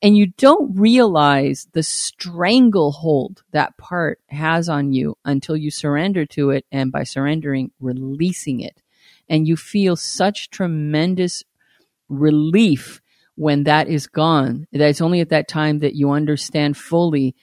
[0.04, 6.50] and you don't realize the stranglehold that part has on you until you surrender to
[6.50, 8.82] it and by surrendering releasing it.
[9.30, 11.42] And you feel such tremendous
[12.10, 13.02] relief
[13.36, 14.68] when that is gone.
[14.74, 17.34] That it's only at that time that you understand fully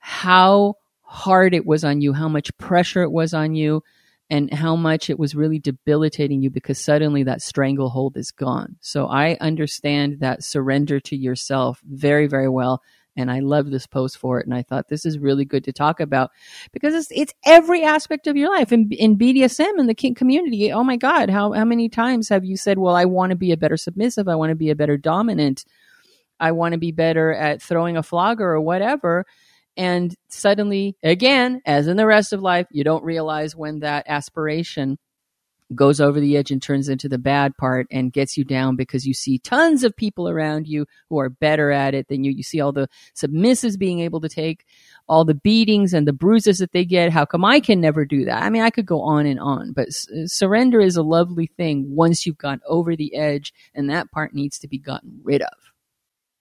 [0.00, 3.82] how hard it was on you how much pressure it was on you
[4.30, 8.76] and how much it was really debilitating you because suddenly that stranglehold is gone.
[8.80, 12.82] So I understand that surrender to yourself very, very well.
[13.16, 14.46] And I love this post for it.
[14.46, 16.30] And I thought this is really good to talk about
[16.72, 18.70] because it's, it's every aspect of your life.
[18.70, 22.44] In, in BDSM and the kink community, oh my God, how, how many times have
[22.44, 24.28] you said, well, I want to be a better submissive.
[24.28, 25.64] I want to be a better dominant.
[26.38, 29.26] I want to be better at throwing a flogger or whatever
[29.78, 34.98] and suddenly, again, as in the rest of life, you don't realize when that aspiration
[35.74, 39.06] goes over the edge and turns into the bad part and gets you down because
[39.06, 42.32] you see tons of people around you who are better at it than you.
[42.32, 44.64] You see all the submissives being able to take
[45.08, 47.12] all the beatings and the bruises that they get.
[47.12, 48.42] How come I can never do that?
[48.42, 49.88] I mean, I could go on and on, but
[50.24, 54.58] surrender is a lovely thing once you've gone over the edge and that part needs
[54.60, 55.54] to be gotten rid of.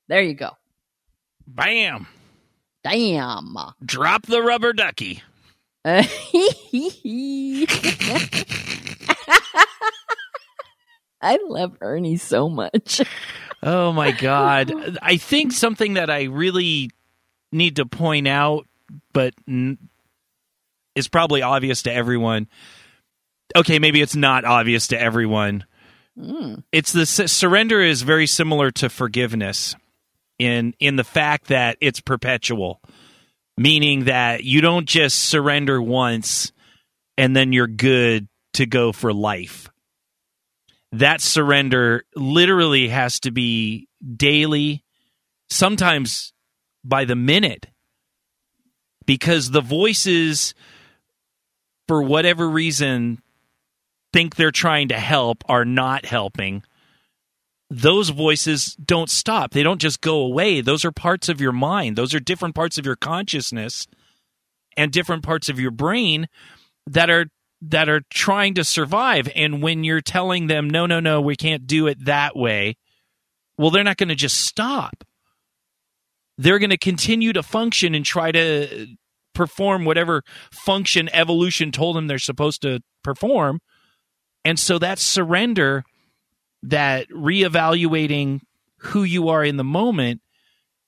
[0.07, 0.51] There you go.
[1.45, 2.07] Bam.
[2.83, 3.55] Damn.
[3.83, 5.21] Drop the rubber ducky.
[11.21, 13.01] I love Ernie so much.
[13.63, 14.97] Oh my god.
[15.01, 16.91] I think something that I really
[17.51, 18.67] need to point out
[19.13, 19.77] but n-
[20.95, 22.47] is probably obvious to everyone.
[23.55, 25.65] Okay, maybe it's not obvious to everyone.
[26.19, 26.55] Hmm.
[26.71, 29.75] It's the surrender is very similar to forgiveness
[30.39, 32.81] in in the fact that it's perpetual,
[33.57, 36.51] meaning that you don't just surrender once
[37.17, 39.69] and then you're good to go for life.
[40.91, 44.83] That surrender literally has to be daily,
[45.49, 46.33] sometimes
[46.83, 47.67] by the minute,
[49.05, 50.53] because the voices,
[51.87, 53.21] for whatever reason,
[54.13, 56.63] think they're trying to help are not helping.
[57.69, 59.51] Those voices don't stop.
[59.51, 60.61] They don't just go away.
[60.61, 61.97] Those are parts of your mind.
[61.97, 63.87] Those are different parts of your consciousness
[64.77, 66.27] and different parts of your brain
[66.85, 67.25] that are
[67.61, 71.65] that are trying to survive and when you're telling them no no no we can't
[71.65, 72.77] do it that way
[73.57, 75.03] well they're not going to just stop
[76.37, 78.85] they're going to continue to function and try to
[79.33, 83.59] perform whatever function evolution told them they're supposed to perform
[84.45, 85.83] and so that surrender
[86.67, 88.41] that reevaluating
[88.77, 90.21] who you are in the moment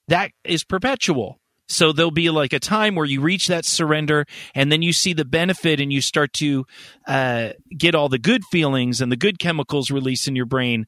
[0.07, 1.39] that is perpetual
[1.69, 5.13] so there'll be like a time where you reach that surrender and then you see
[5.13, 6.65] the benefit and you start to
[7.07, 10.87] uh, get all the good feelings and the good chemicals released in your brain.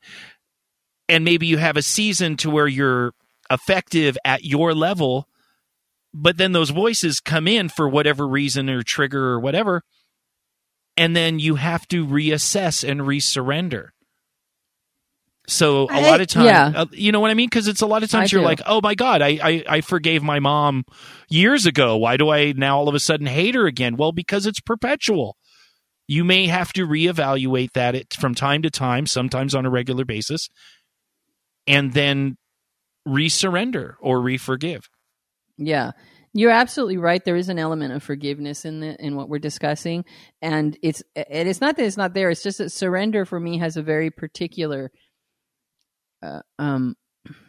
[1.08, 3.14] And maybe you have a season to where you're
[3.52, 5.28] effective at your level,
[6.16, 9.84] but then those voices come in for whatever reason or trigger or whatever.
[10.98, 13.90] And then you have to reassess and resurrender.
[15.52, 16.72] So a I- lot of times, yeah.
[16.76, 17.48] uh, you know what I mean?
[17.50, 18.48] Because it's a lot of times I you're do.
[18.48, 20.86] like, oh my God, I, I, I forgave my mom
[21.30, 21.98] years ago.
[21.98, 23.98] Why do I now all of a sudden hate her again?
[23.98, 25.36] Well, because it's perpetual.
[26.08, 30.06] You may have to reevaluate that it, from time to time, sometimes on a regular
[30.06, 30.50] basis,
[31.68, 32.38] and then
[33.08, 34.86] resurrender or reforgive.
[35.58, 35.92] Yeah.
[36.34, 37.24] You're absolutely right.
[37.24, 40.06] There is an element of forgiveness in the in what we're discussing,
[40.42, 42.30] and it's and it's not that it's not there.
[42.30, 44.92] It's just that surrender for me has a very particular
[46.22, 46.96] uh, um,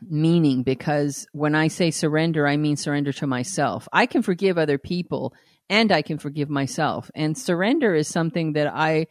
[0.02, 3.88] meaning because when I say surrender, I mean surrender to myself.
[3.92, 5.34] I can forgive other people,
[5.70, 7.10] and I can forgive myself.
[7.14, 9.06] And surrender is something that I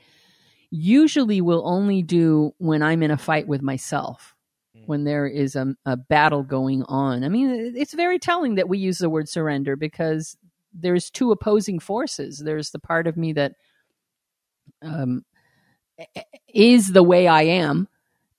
[0.70, 4.36] usually will only do when I'm in a fight with myself
[4.86, 7.24] when there is a, a battle going on.
[7.24, 10.38] I mean, it's very telling that we use the word surrender because
[10.74, 12.42] there's two opposing forces.
[12.44, 13.54] There's the part of me that
[14.82, 15.24] um,
[16.54, 17.88] is the way I am,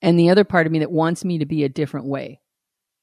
[0.02, 2.40] and the other part of me that wants me to be a different way.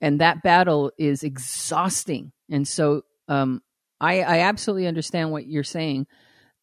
[0.01, 2.31] And that battle is exhausting.
[2.51, 3.61] And so um,
[3.99, 6.07] I, I absolutely understand what you're saying.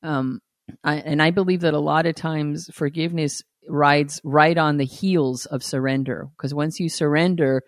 [0.02, 0.40] Um,
[0.84, 5.46] I, and I believe that a lot of times forgiveness rides right on the heels
[5.46, 7.62] of surrender because once you surrender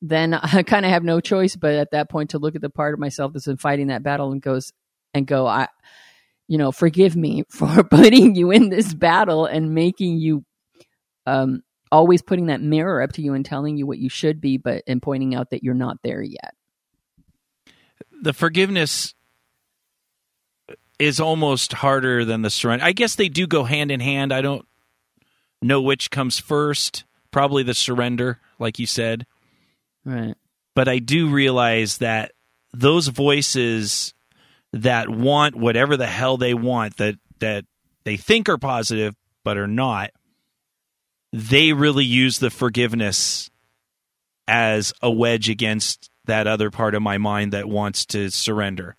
[0.00, 2.70] then i kind of have no choice but at that point to look at the
[2.70, 4.72] part of myself that's been fighting that battle and goes
[5.12, 5.68] and go i
[6.46, 10.44] you know forgive me for putting you in this battle and making you
[11.26, 14.56] um always putting that mirror up to you and telling you what you should be
[14.56, 16.54] but and pointing out that you're not there yet
[18.22, 19.14] The forgiveness
[20.98, 22.84] is almost harder than the surrender.
[22.84, 24.32] I guess they do go hand in hand.
[24.32, 24.66] I don't
[25.62, 27.04] know which comes first.
[27.30, 29.26] Probably the surrender, like you said.
[30.04, 30.34] right
[30.74, 32.30] but I do realize that
[32.72, 34.14] those voices
[34.72, 37.64] that want whatever the hell they want that that
[38.04, 40.10] they think are positive but are not
[41.32, 43.50] they really use the forgiveness
[44.46, 48.96] as a wedge against that other part of my mind that wants to surrender.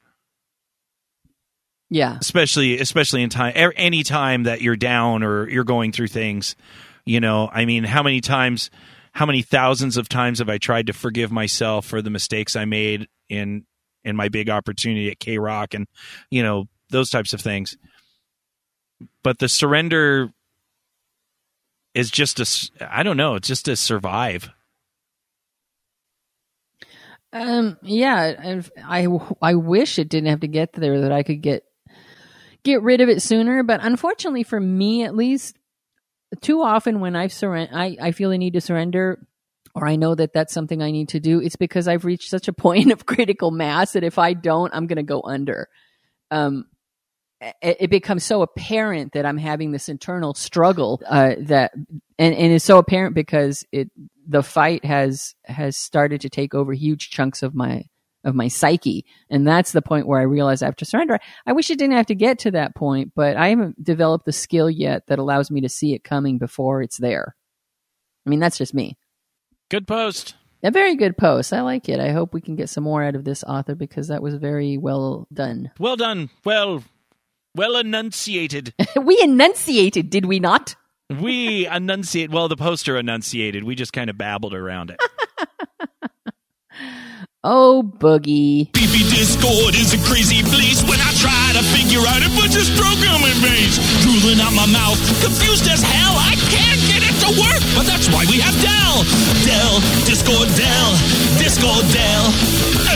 [1.90, 2.18] Yeah.
[2.20, 6.56] Especially especially in time er, any time that you're down or you're going through things
[7.06, 7.50] you know?
[7.52, 8.70] I mean how many times
[9.14, 12.66] how many thousands of times have i tried to forgive myself for the mistakes i
[12.66, 13.66] made in
[14.04, 15.88] in my big opportunity at k rock and
[16.30, 17.78] you know those types of things?
[19.24, 20.32] But the surrender
[21.94, 24.50] is just a s- i don't know it's just to survive
[27.32, 27.78] Um.
[27.84, 28.62] Yeah.
[28.84, 29.08] I
[29.42, 31.02] I wish it didn't have to get there.
[31.02, 31.64] That I could get
[32.64, 33.62] get rid of it sooner.
[33.64, 35.56] But unfortunately, for me at least,
[36.42, 39.28] too often when I've surrender, I I feel a need to surrender,
[39.76, 41.40] or I know that that's something I need to do.
[41.40, 44.88] It's because I've reached such a point of critical mass that if I don't, I'm
[44.88, 45.70] going to go under.
[46.32, 46.66] Um.
[47.62, 52.66] It, becomes so apparent that I'm having this internal struggle uh, that, and, and it's
[52.66, 53.90] so apparent because it
[54.30, 57.86] the fight has has started to take over huge chunks of my
[58.24, 59.06] of my psyche.
[59.30, 61.20] And that's the point where i realize i have to surrender.
[61.46, 64.32] I wish it didn't have to get to that point but i haven't developed the
[64.32, 67.36] skill yet that allows me to see it coming before it's there.
[68.26, 68.98] I mean that's just me.
[69.70, 70.36] Good post.
[70.62, 71.54] A very good post.
[71.54, 72.02] I like it.
[72.02, 74.78] I hope we can get some more out of this author because that was very
[74.78, 75.72] well done.
[75.80, 76.30] Well done.
[76.44, 76.84] Well
[77.56, 78.74] Well enunciated.
[79.02, 80.76] we enunciated, did we not?
[81.10, 82.30] we enunciate.
[82.30, 83.64] Well, the poster enunciated.
[83.64, 85.02] We just kind of babbled around it.
[87.42, 88.68] Oh, boogie.
[88.76, 92.76] BB Discord is a crazy place when I try to figure out if it's just
[92.76, 93.80] programming base.
[94.04, 96.20] Drooling out my mouth, confused as hell.
[96.20, 99.08] I can't get it to work, but that's why we have Dell.
[99.48, 100.90] Dell, Discord Dell,
[101.40, 102.28] Discord Dell.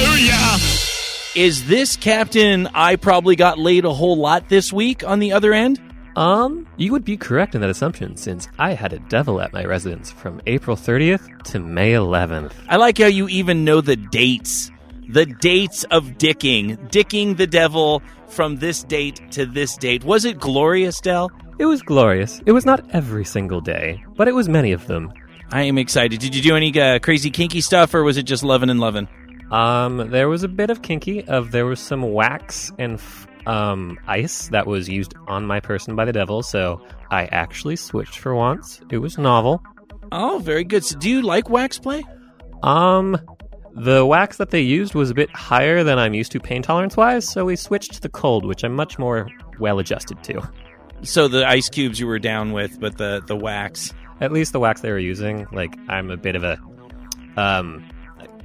[0.04, 0.83] Oh yeah.
[1.36, 5.52] Is this Captain I probably got laid a whole lot this week on the other
[5.52, 5.82] end?
[6.16, 9.66] Um, you would be correct in that assumption since I had a devil at my
[9.66, 12.54] residence from April 30th to May 11th.
[12.70, 14.70] I like how you even know the dates.
[15.10, 16.78] The dates of dicking.
[16.92, 20.04] Dicking the devil from this date to this date.
[20.04, 21.32] Was it glorious, Dell?
[21.58, 22.44] It was glorious.
[22.46, 25.12] It was not every single day, but it was many of them.
[25.52, 26.20] I am excited.
[26.20, 29.08] Did you do any uh, crazy kinky stuff or was it just loving and loving?
[29.54, 31.24] Um, there was a bit of kinky.
[31.26, 35.96] Of there was some wax and f- um ice that was used on my person
[35.96, 38.82] by the devil, so I actually switched for once.
[38.90, 39.62] It was novel.
[40.12, 40.84] Oh, very good.
[40.84, 42.04] So do you like wax play?
[42.64, 43.18] Um,
[43.76, 46.96] the wax that they used was a bit higher than I'm used to pain tolerance
[46.96, 49.28] wise, so we switched to the cold, which I'm much more
[49.60, 50.42] well adjusted to.
[51.02, 53.94] So the ice cubes you were down with, but the, the wax.
[54.22, 56.58] At least the wax they were using, like I'm a bit of a
[57.36, 57.90] um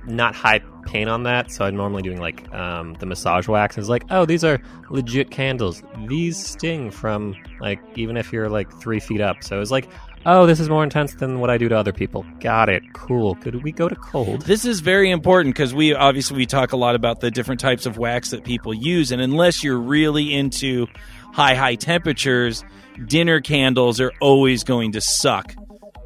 [0.08, 3.76] not high pain on that, so I'm normally doing like um the massage wax.
[3.78, 5.82] It's like, oh, these are legit candles.
[6.06, 9.42] These sting from like even if you're like three feet up.
[9.42, 9.88] So it's like,
[10.26, 12.24] oh, this is more intense than what I do to other people.
[12.40, 12.82] Got it.
[12.94, 13.34] Cool.
[13.36, 14.42] Could we go to cold?
[14.42, 17.86] This is very important because we obviously we talk a lot about the different types
[17.86, 20.86] of wax that people use, and unless you're really into
[21.32, 22.64] high high temperatures,
[23.06, 25.54] dinner candles are always going to suck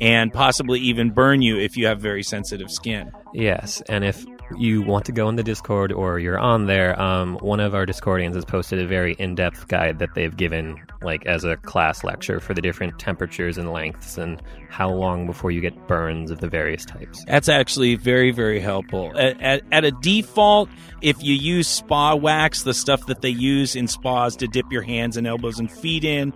[0.03, 3.13] and possibly even burn you if you have very sensitive skin.
[3.33, 4.27] Yes, and if
[4.59, 7.87] you want to go in the Discord or you're on there, um, one of our
[7.87, 12.41] Discordians has posted a very in-depth guide that they've given, like as a class lecture
[12.41, 16.49] for the different temperatures and lengths and how long before you get burns of the
[16.49, 17.25] various types.
[17.27, 19.13] That's actually very, very helpful.
[19.17, 20.69] At, at, at a default,
[21.01, 24.83] if you use spa wax, the stuff that they use in spas to dip your
[24.83, 26.33] hands and elbows and feet in,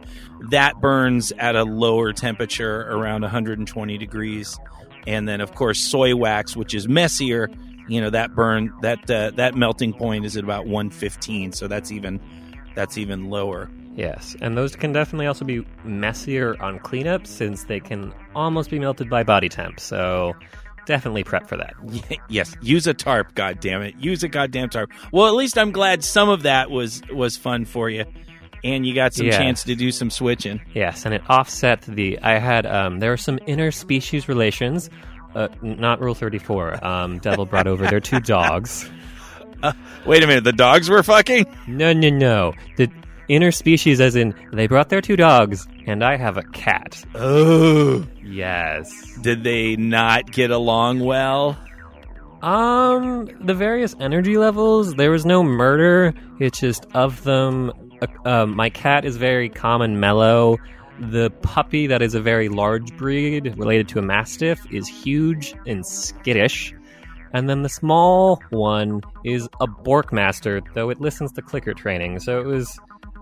[0.51, 4.59] that burns at a lower temperature, around 120 degrees.
[5.07, 7.49] And then, of course, soy wax, which is messier,
[7.89, 11.53] you know that burn that uh, that melting point is at about 115.
[11.53, 12.21] So that's even
[12.75, 13.71] that's even lower.
[13.95, 18.79] Yes, and those can definitely also be messier on cleanup since they can almost be
[18.79, 19.81] melted by body temp.
[19.81, 20.35] So
[20.85, 21.75] definitely prep for that.
[22.29, 23.35] yes, use a tarp.
[23.35, 24.91] God damn it, use a goddamn tarp.
[25.13, 28.05] Well, at least I'm glad some of that was was fun for you,
[28.63, 29.39] and you got some Yeah.
[29.39, 30.61] chance to do some switching.
[30.75, 32.19] Yes, and it offset the.
[32.21, 34.91] I had um, there were some interspecies relations.
[35.37, 36.85] Uh, not Rule Thirty Four.
[36.85, 38.89] Um, Devil brought over their two dogs.
[40.07, 41.47] Wait a minute, the dogs were fucking.
[41.67, 42.53] No, no, no.
[42.77, 42.91] The
[43.29, 47.05] interspecies, as in they brought their two dogs, and I have a cat.
[47.15, 48.91] Oh, Yes.
[49.23, 51.57] did they not get along well?
[52.43, 54.95] Um, the various energy levels.
[54.95, 56.15] There was no murder.
[56.39, 57.73] It's just of them.
[58.01, 60.59] Uh, um, my cat is very calm and mellow.
[60.99, 65.85] The puppy, that is a very large breed related to a mastiff, is huge and
[65.85, 66.75] skittish.
[67.33, 72.21] And then the small one is a Borkmaster, though it listens to clicker training.
[72.21, 72.79] So it was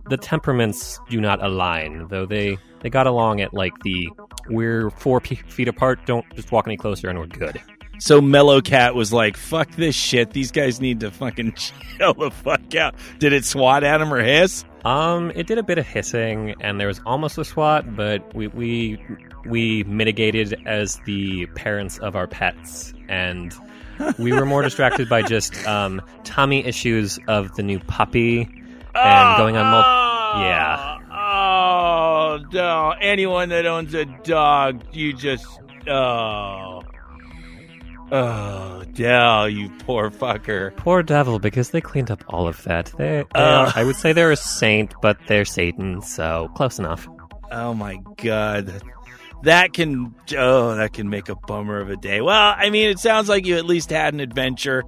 [0.09, 4.09] the temperaments do not align, though they they got along at like the
[4.49, 6.01] we're four feet apart.
[6.07, 7.61] Don't just walk any closer, and we're good.
[7.99, 10.31] So Mellow Cat was like, "Fuck this shit.
[10.31, 11.53] These guys need to fucking
[11.99, 14.65] chill the fuck out." Did it swat at him or hiss?
[14.85, 18.49] Um, it did a bit of hissing, and there was almost a swat, but we
[18.49, 19.03] we
[19.47, 23.55] we mitigated as the parents of our pets, and
[24.19, 28.41] we were more distracted by just um, tummy issues of the new puppy
[28.95, 29.71] and going on.
[29.71, 32.95] Mul- yeah, Oh no!
[33.01, 35.47] Anyone that owns a dog, you just
[35.89, 36.74] oh
[38.13, 40.75] oh Dell, you poor fucker.
[40.77, 42.93] poor devil, because they cleaned up all of that.
[42.97, 43.67] They, they Uh.
[43.67, 47.09] are, I would say they're a saint, but they're Satan, so close enough.
[47.51, 48.83] Oh my god.
[49.43, 52.21] That can oh that can make a bummer of a day.
[52.21, 54.85] Well, I mean it sounds like you at least had an adventure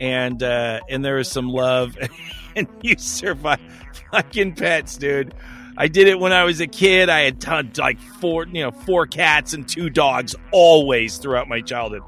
[0.00, 1.96] and uh and there was some love
[2.56, 3.62] and you survived
[4.10, 5.32] fucking pets, dude.
[5.76, 7.08] I did it when I was a kid.
[7.08, 11.60] I had ton, like four, you know, four cats and two dogs always throughout my
[11.60, 12.02] childhood.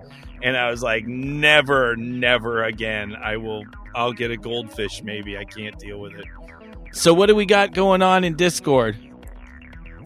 [0.46, 3.16] And I was like, never, never again.
[3.16, 3.64] I will
[3.96, 5.36] I'll get a goldfish maybe.
[5.36, 6.24] I can't deal with it.
[6.92, 8.96] So what do we got going on in Discord?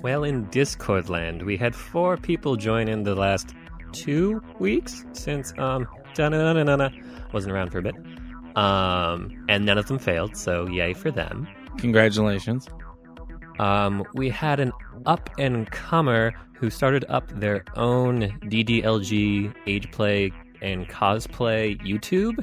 [0.00, 3.54] Well, in Discord land, we had four people join in the last
[3.92, 5.86] two weeks since um
[6.16, 7.94] wasn't around for a bit.
[8.56, 11.46] Um, and none of them failed, so yay for them.
[11.76, 12.66] Congratulations.
[13.58, 14.72] Um, we had an
[15.04, 20.30] up and comer who started up their own DDLG age play
[20.60, 22.36] and cosplay YouTube.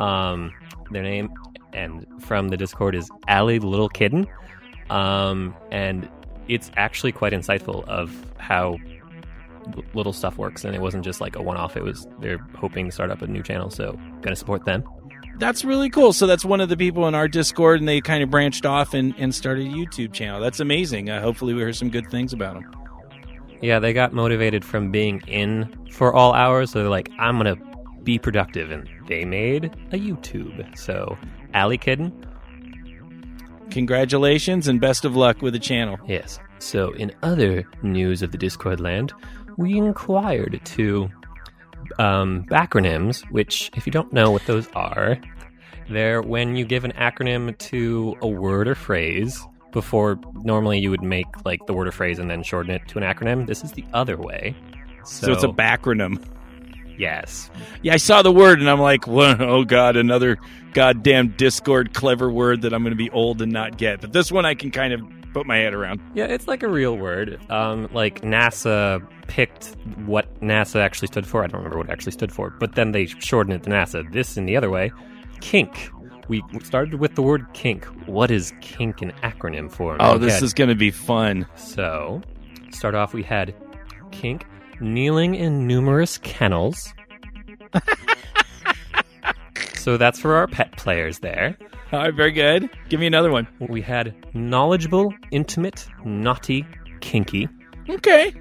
[0.00, 0.52] Um,
[0.92, 1.34] their name
[1.72, 4.28] and from the Discord is Allie Little Kitten.
[4.88, 6.08] Um, and
[6.46, 8.78] it's actually quite insightful of how
[9.94, 12.92] little stuff works and it wasn't just like a one-off it was they're hoping to
[12.92, 14.84] start up a new channel so gonna support them
[15.38, 16.12] That's really cool.
[16.14, 18.94] So that's one of the people in our Discord, and they kind of branched off
[18.94, 20.40] and, and started a YouTube channel.
[20.40, 21.10] That's amazing.
[21.10, 22.85] Uh, hopefully, we hear some good things about them.
[23.62, 26.70] Yeah, they got motivated from being in for all hours.
[26.70, 27.62] So they're like, I'm going to
[28.02, 28.70] be productive.
[28.70, 30.76] And they made a YouTube.
[30.78, 31.16] So,
[31.54, 32.12] Allie Kitten,
[33.70, 35.98] Congratulations and best of luck with the channel.
[36.06, 36.38] yes.
[36.58, 39.12] So, in other news of the Discord land,
[39.58, 41.10] we inquired to
[41.98, 45.18] um, backronyms, which, if you don't know what those are,
[45.90, 49.46] they're when you give an acronym to a word or phrase.
[49.76, 52.98] Before, normally you would make like the word or phrase and then shorten it to
[52.98, 53.46] an acronym.
[53.46, 54.56] This is the other way.
[55.04, 56.24] So, it's a backronym.
[56.96, 57.50] Yes.
[57.82, 60.38] Yeah, I saw the word and I'm like, "Whoa, oh god, another
[60.72, 64.00] goddamn Discord clever word that I'm going to be old and not get.
[64.00, 65.02] But this one I can kind of
[65.34, 66.00] put my head around.
[66.14, 67.38] Yeah, it's like a real word.
[67.50, 71.44] Um, like NASA picked what NASA actually stood for.
[71.44, 74.10] I don't remember what it actually stood for, but then they shortened it to NASA.
[74.10, 74.90] This in the other way,
[75.42, 75.90] kink.
[76.28, 77.84] We started with the word kink.
[78.06, 79.96] What is kink an acronym for?
[80.00, 81.46] Oh, this is going to be fun.
[81.56, 82.20] so.
[82.72, 83.14] Start off.
[83.14, 83.54] We had
[84.10, 84.44] kink,
[84.80, 86.92] kneeling in numerous kennels.
[89.74, 91.56] so that's for our pet players there.
[91.92, 92.68] All right, very good.
[92.88, 93.46] Give me another one.
[93.60, 96.66] We had knowledgeable, intimate, naughty,
[97.00, 97.48] kinky.
[97.88, 98.34] Okay.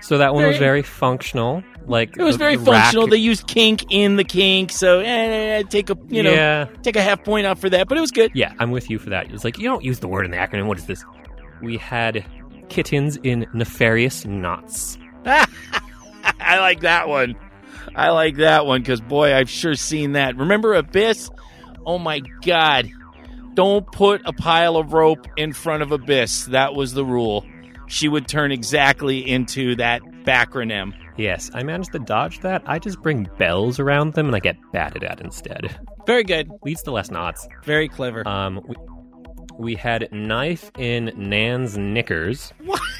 [0.00, 1.62] So that one was Very- very functional.
[1.88, 3.06] Like It was very the functional.
[3.06, 7.02] They used kink in the kink, so eh, take a you know yeah, take a
[7.02, 8.30] half point off for that, but it was good.
[8.34, 9.32] yeah, I'm with you for that.
[9.32, 10.66] It's like you don't use the word in the acronym.
[10.66, 11.04] What is this?
[11.62, 12.24] We had
[12.68, 14.98] kittens in nefarious knots.
[15.24, 17.34] I like that one.
[17.94, 20.36] I like that one because boy, I've sure seen that.
[20.36, 21.30] Remember Abyss?
[21.86, 22.90] Oh my god!
[23.54, 26.46] Don't put a pile of rope in front of Abyss.
[26.46, 27.46] That was the rule.
[27.86, 30.92] She would turn exactly into that backronym.
[31.18, 32.62] Yes, I managed to dodge that.
[32.64, 35.76] I just bring bells around them and I get batted at instead.
[36.06, 36.48] Very good.
[36.62, 37.46] Leads to less knots.
[37.64, 38.26] Very clever.
[38.26, 38.76] Um, we,
[39.58, 42.52] we had knife in Nan's knickers.
[42.64, 42.80] What?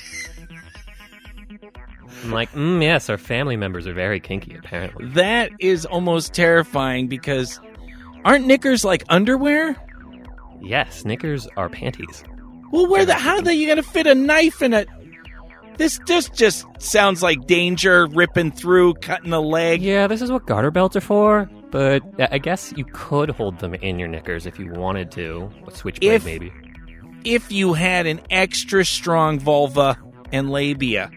[2.25, 5.07] I'm like, mm, yes, our family members are very kinky, apparently.
[5.11, 7.61] that is almost terrifying because
[8.25, 9.77] aren't knickers like underwear?
[10.61, 12.25] Yes, knickers are panties.
[12.73, 14.85] Well, where the how the you gonna fit a knife in a?
[15.79, 19.81] This just just sounds like danger, ripping through, cutting a leg.
[19.81, 23.75] Yeah, this is what garter belts are for, but I guess you could hold them
[23.75, 25.51] in your knickers if you wanted to.
[25.67, 26.53] A switchblade, If- maybe.
[27.25, 29.99] If you had an extra strong vulva
[30.33, 31.11] and labia,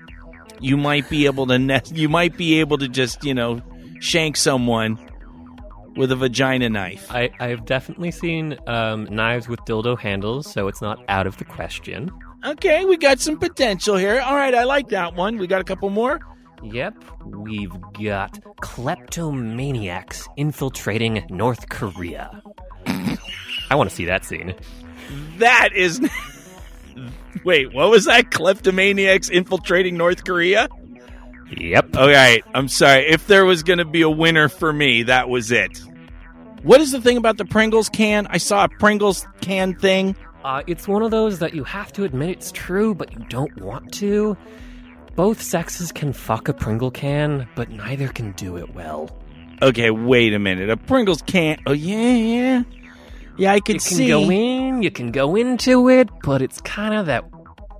[0.59, 1.95] you might be able to nest.
[1.95, 3.61] You might be able to just you know
[3.99, 4.97] shank someone
[5.95, 7.07] with a vagina knife.
[7.11, 11.45] I, I've definitely seen um, knives with dildo handles, so it's not out of the
[11.45, 12.11] question.
[12.43, 14.19] Okay, we got some potential here.
[14.19, 15.37] All right, I like that one.
[15.37, 16.19] We got a couple more.
[16.63, 22.41] Yep, we've got kleptomaniacs infiltrating North Korea.
[22.85, 24.55] I want to see that scene.
[25.37, 25.99] That is.
[27.45, 28.31] Wait, what was that?
[28.31, 30.67] Kleptomaniacs infiltrating North Korea?
[31.57, 31.97] Yep.
[31.97, 33.07] All right, I'm sorry.
[33.07, 35.81] If there was going to be a winner for me, that was it.
[36.63, 38.27] What is the thing about the Pringles can?
[38.27, 40.15] I saw a Pringles can thing.
[40.43, 43.55] Uh, it's one of those that you have to admit it's true, but you don't
[43.61, 44.35] want to.
[45.15, 49.09] Both sexes can fuck a Pringle can, but neither can do it well.
[49.61, 50.69] Okay, wait a minute.
[50.69, 51.59] A Pringles can.
[51.67, 52.63] Oh yeah, yeah,
[53.37, 53.51] yeah.
[53.53, 54.07] I can You can see.
[54.07, 57.25] go in, you can go into it, but it's kind of that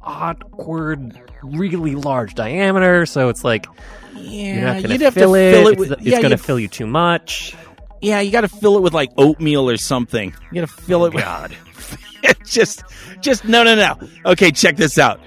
[0.04, 3.06] awkward, really large diameter.
[3.08, 3.66] So it's like
[4.14, 5.52] Yeah, you're not going you'd to have fill to it.
[5.54, 5.92] fill it It's, with.
[5.94, 7.56] it's yeah, going to fill you too much.
[8.02, 10.34] Yeah, you got to fill it with like oatmeal or something.
[10.52, 11.26] You got to fill it with.
[12.46, 12.84] Just,
[13.22, 13.98] just no, no, no.
[14.26, 15.22] Okay, check this out.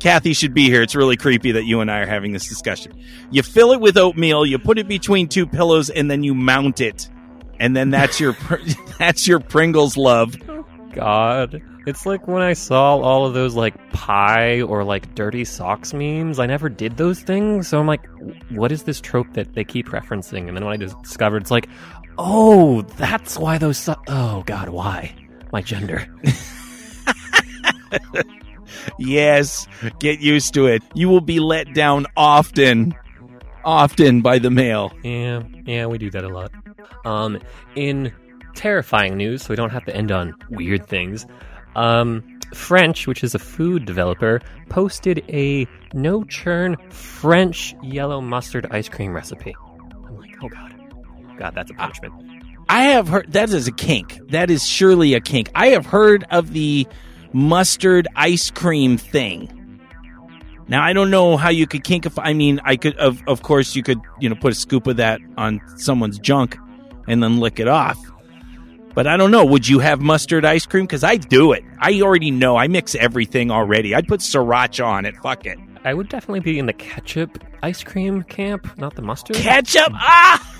[0.00, 0.82] Kathy should be here.
[0.82, 2.92] It's really creepy that you and I are having this discussion.
[3.30, 6.80] You fill it with oatmeal, you put it between two pillows, and then you mount
[6.80, 7.08] it,
[7.60, 8.36] and then that's your
[8.98, 10.36] that's your Pringles love.
[10.92, 11.62] God.
[11.86, 16.38] It's like when I saw all of those like pie or like dirty socks memes.
[16.38, 17.68] I never did those things.
[17.68, 18.06] So I'm like,
[18.50, 20.48] what is this trope that they keep referencing?
[20.48, 21.68] And then when I discovered, it's like,
[22.16, 23.76] oh, that's why those.
[23.76, 25.14] So- oh, God, why?
[25.54, 26.04] My gender.
[28.98, 29.68] Yes,
[30.00, 30.82] get used to it.
[30.94, 32.92] You will be let down often,
[33.64, 34.92] often by the male.
[35.04, 36.50] Yeah, yeah, we do that a lot.
[37.04, 37.38] Um,
[37.76, 38.12] in
[38.56, 41.24] terrifying news, so we don't have to end on weird things.
[41.76, 44.40] Um, French, which is a food developer,
[44.70, 49.54] posted a no churn French yellow mustard ice cream recipe.
[49.92, 50.74] I'm like, oh god,
[51.38, 52.12] god, that's a punishment.
[52.68, 54.18] I have heard that is a kink.
[54.30, 55.50] That is surely a kink.
[55.54, 56.86] I have heard of the
[57.32, 59.50] mustard ice cream thing.
[60.66, 62.06] Now I don't know how you could kink.
[62.06, 62.96] If I mean, I could.
[62.96, 64.00] Of of course, you could.
[64.20, 66.56] You know, put a scoop of that on someone's junk,
[67.06, 67.98] and then lick it off.
[68.94, 69.44] But I don't know.
[69.44, 70.84] Would you have mustard ice cream?
[70.84, 71.64] Because I do it.
[71.80, 72.56] I already know.
[72.56, 73.94] I mix everything already.
[73.94, 75.16] I'd put sriracha on it.
[75.16, 75.58] Fuck it.
[75.84, 79.36] I would definitely be in the ketchup ice cream camp, not the mustard.
[79.36, 79.90] Ketchup.
[79.92, 80.53] Ah.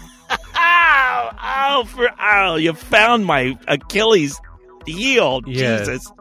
[0.87, 2.57] Ow, ow, for ow!
[2.57, 4.39] You found my Achilles
[4.87, 5.41] heel.
[5.47, 5.87] Yes.
[5.87, 6.13] Jesus.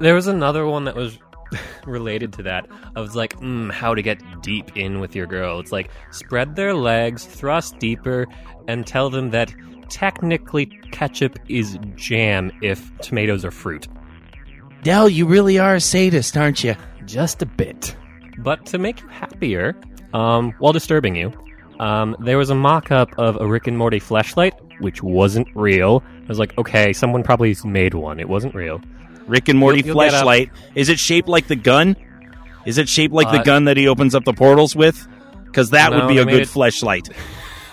[0.00, 1.18] There was another one that was
[1.86, 2.66] related to that.
[2.96, 5.60] I was like, mm, how to get deep in with your girl.
[5.60, 8.26] It's like spread their legs, thrust deeper,
[8.66, 9.54] and tell them that
[9.88, 13.86] technically ketchup is jam if tomatoes are fruit.
[14.82, 16.74] Dell, you really are a sadist, aren't you?
[17.04, 17.96] Just a bit.
[18.38, 19.76] But to make you happier,
[20.12, 21.32] um, while disturbing you,
[21.80, 26.02] um, there was a mock up of a Rick and Morty flashlight, which wasn't real.
[26.24, 28.18] I was like, okay, someone probably made one.
[28.20, 28.80] It wasn't real.
[29.26, 30.50] Rick and Morty You'll- you'll get up- flashlight.
[30.74, 31.96] Is it shaped like the gun?
[32.64, 35.06] Is it shaped like the Uh, gun that he opens up the portals with?
[35.44, 37.08] Because that No, would be they a made good it- flashlight.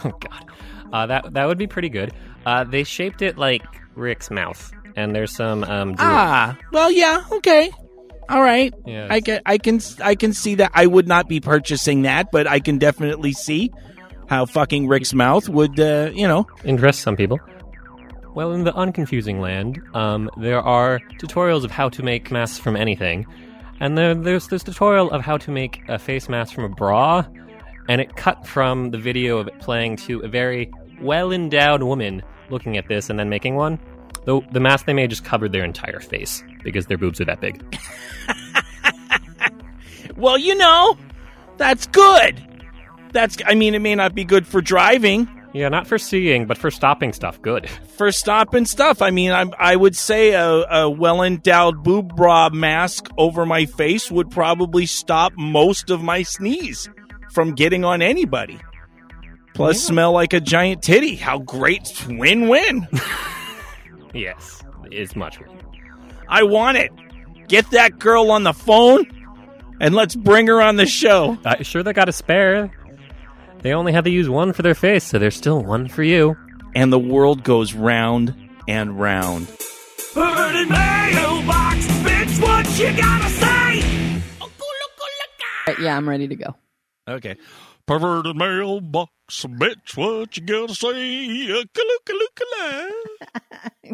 [0.06, 0.46] Oh god,
[0.92, 2.12] uh, that that would be pretty good.
[2.46, 3.64] Uh, they shaped it like
[3.96, 5.96] Rick's mouth, and there's some um.
[5.96, 6.10] drool.
[6.12, 7.72] Ah, well, yeah, okay,
[8.28, 8.74] all right.
[8.86, 10.72] Yeah, I can, I can, I can see that.
[10.74, 13.72] I would not be purchasing that, but I can definitely see
[14.34, 16.48] how fucking Rick's mouth would, uh, you know.
[16.64, 17.40] interest some people.
[18.34, 22.76] Well, in the unconfusing land, um, there are tutorials of how to make masks from
[22.76, 23.28] anything,
[23.80, 27.24] and there, there's this tutorial of how to make a face mask from a bra,
[27.88, 32.24] and it cut from the video of it playing to a very well endowed woman
[32.50, 33.80] looking at this and then making one.
[34.26, 37.40] Though the mask they made just covered their entire face because their boobs are that
[37.40, 37.64] big.
[40.16, 40.98] Well, you know,
[41.58, 42.42] that's good.
[43.14, 46.58] That's, I mean, it may not be good for driving, Yeah, not for seeing, but
[46.58, 47.40] for stopping stuff.
[47.42, 47.70] Good.
[47.98, 49.02] for stopping stuff.
[49.02, 53.66] I mean, I, I would say a, a well endowed boob bra mask over my
[53.66, 56.90] face would probably stop most of my sneeze
[57.32, 58.60] from getting on anybody.
[59.54, 61.16] Plus, smell like a giant titty.
[61.16, 62.04] How great!
[62.10, 62.88] Win win.
[64.14, 64.62] Yes,
[64.92, 65.40] it's much.
[66.30, 66.92] I want it.
[67.48, 69.06] Get that girl on the phone
[69.82, 71.36] and let's bring her on the show.
[71.44, 72.72] Uh, sure, they got a spare.
[73.64, 76.36] They only had to use one for their face, so there's still one for you.
[76.76, 78.36] And the world goes round
[78.68, 79.48] and round.
[80.14, 84.22] Burning mailbox, bitch, what you gotta say?
[85.66, 86.56] Right, yeah, I'm ready to go.
[87.08, 87.38] Okay.
[87.86, 91.64] Perverted mailbox, bitch, what you gotta say?
[92.62, 92.90] Uh.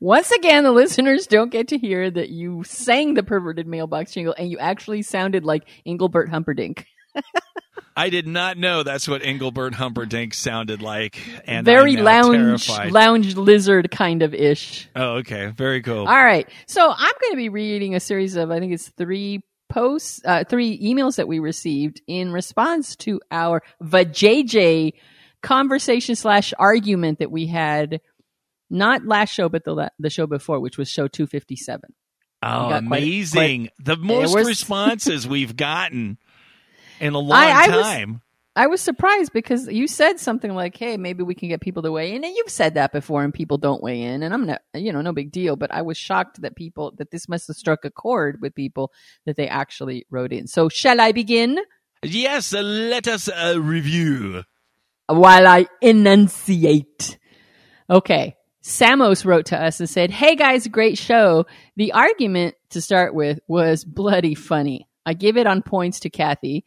[0.00, 4.34] Once again, the listeners don't get to hear that you sang the perverted mailbox jingle
[4.36, 6.86] and you actually sounded like Engelbert Humperdinck.
[7.96, 11.18] I did not know that's what Engelbert Humperdinck sounded like.
[11.46, 12.92] And Very lounge, terrified.
[12.92, 14.88] lounge lizard kind of ish.
[14.96, 15.46] oh, okay.
[15.54, 16.06] Very cool.
[16.06, 16.48] All right.
[16.66, 20.44] So I'm going to be reading a series of, I think it's three posts, uh,
[20.48, 24.94] three emails that we received in response to our VJJ
[25.42, 28.00] conversation slash argument that we had
[28.70, 31.92] not last show, but the, la- the show before, which was show 257.
[32.42, 33.68] Oh, got quite- amazing.
[33.78, 36.18] the most was- responses we've gotten
[37.00, 38.22] in a long I- I was- time.
[38.56, 41.92] I was surprised because you said something like, "Hey, maybe we can get people to
[41.92, 44.60] weigh in," and you've said that before, and people don't weigh in, and I'm not,
[44.74, 45.54] you know, no big deal.
[45.54, 48.92] But I was shocked that people that this must have struck a chord with people
[49.24, 50.48] that they actually wrote in.
[50.48, 51.60] So, shall I begin
[52.02, 54.42] yes, uh, let us uh, review.
[55.06, 57.18] while I enunciate?
[57.88, 58.36] Okay.
[58.62, 61.46] Samos wrote to us and said, Hey guys, great show.
[61.76, 64.86] The argument to start with was bloody funny.
[65.06, 66.64] I give it on points to Kathy.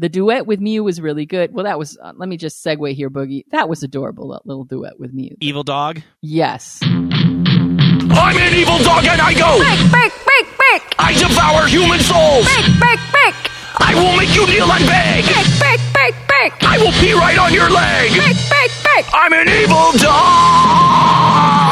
[0.00, 1.52] The duet with Mew was really good.
[1.52, 3.42] Well, that was, uh, let me just segue here, Boogie.
[3.50, 5.36] That was adorable, that little duet with Mew.
[5.40, 6.00] Evil dog.
[6.22, 6.78] Yes.
[6.84, 9.58] I'm an evil dog and I go!
[9.58, 10.94] Break, break, break, break.
[11.00, 12.46] I devour human souls!
[12.46, 13.34] Break, break, break.
[13.80, 15.24] I will make you kneel and beg!
[15.26, 16.52] Break, break, break, break.
[16.62, 18.12] I will pee right on your leg!
[18.14, 19.06] Break, break, break.
[19.12, 21.67] I'm an evil dog!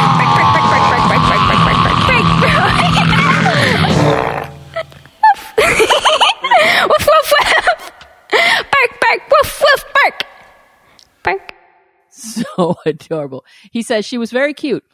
[9.08, 10.22] Bark, woof, woof, bark.
[11.22, 11.52] Bark.
[12.10, 13.44] so adorable.
[13.70, 14.84] He says she was very cute.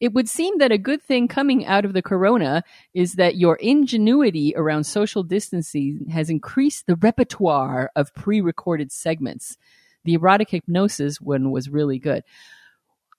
[0.00, 3.56] It would seem that a good thing coming out of the corona is that your
[3.56, 9.56] ingenuity around social distancing has increased the repertoire of pre recorded segments.
[10.04, 12.24] The erotic hypnosis one was really good.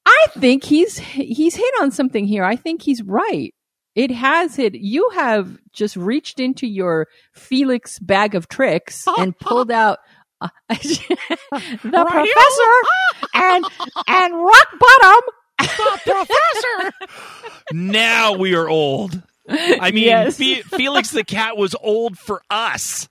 [0.05, 2.43] I think he's he's hit on something here.
[2.43, 3.53] I think he's right.
[3.95, 4.75] It has hit.
[4.75, 9.99] You have just reached into your Felix bag of tricks and pulled out
[10.69, 13.65] the professor and
[14.07, 15.21] and rock bottom.
[15.59, 16.93] The professor.
[17.71, 19.21] now we are old.
[19.47, 20.37] I mean, Yes.
[20.37, 23.07] Fe- Felix the cat was old for us.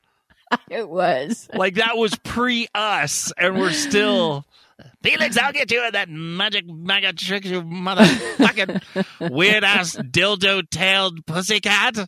[0.70, 1.49] It was.
[1.55, 4.45] Like that was pre us, and we're still.
[5.03, 11.25] Felix, I'll get you with that magic mega trick, you motherfucking weird ass dildo tailed
[11.27, 12.07] pussycat.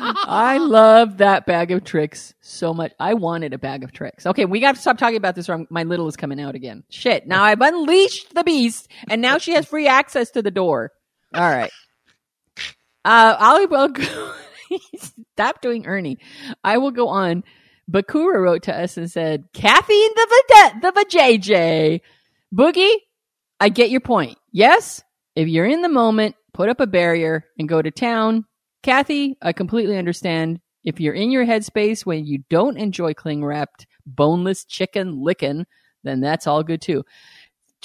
[0.00, 2.92] I love that bag of tricks so much.
[2.98, 4.26] I wanted a bag of tricks.
[4.26, 6.84] Okay, we got to stop talking about this or my little is coming out again.
[6.90, 7.26] Shit.
[7.26, 10.92] Now I've unleashed the beast and now she has free access to the door.
[11.34, 11.70] All right.
[13.04, 13.90] Uh, I will.
[15.32, 16.18] Stop doing Ernie.
[16.62, 17.44] I will go on.
[17.90, 22.00] Bakura wrote to us and said, and the Vajay, the Vajayjay.
[22.54, 22.94] Boogie,
[23.58, 24.38] I get your point.
[24.52, 25.02] Yes,
[25.34, 28.44] if you're in the moment, put up a barrier and go to town.
[28.82, 30.60] Kathy, I completely understand.
[30.84, 35.66] If you're in your headspace when you don't enjoy cling wrapped, boneless chicken licking,
[36.04, 37.04] then that's all good too.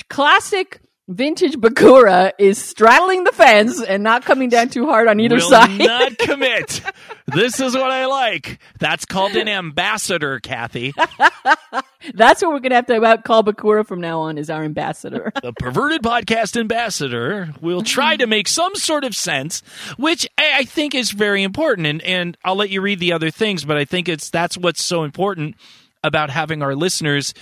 [0.10, 5.36] Classic vintage Bakura is straddling the fence and not coming down too hard on either
[5.36, 5.78] Will side.
[5.80, 6.82] not commit.
[7.28, 8.60] this is what I like.
[8.80, 10.94] That's called an ambassador, Kathy.
[12.14, 15.32] That's what we're gonna have to about call Bakura from now on is our ambassador.
[15.42, 19.62] the perverted podcast ambassador will try to make some sort of sense,
[19.98, 21.88] which I, I think is very important.
[21.88, 24.84] And and I'll let you read the other things, but I think it's that's what's
[24.84, 25.56] so important
[26.04, 27.34] about having our listeners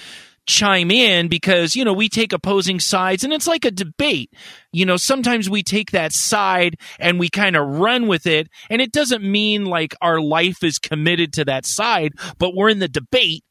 [0.45, 4.29] chime in because you know we take opposing sides and it's like a debate
[4.73, 8.81] you know sometimes we take that side and we kind of run with it and
[8.81, 12.89] it doesn't mean like our life is committed to that side but we're in the
[12.89, 13.41] debate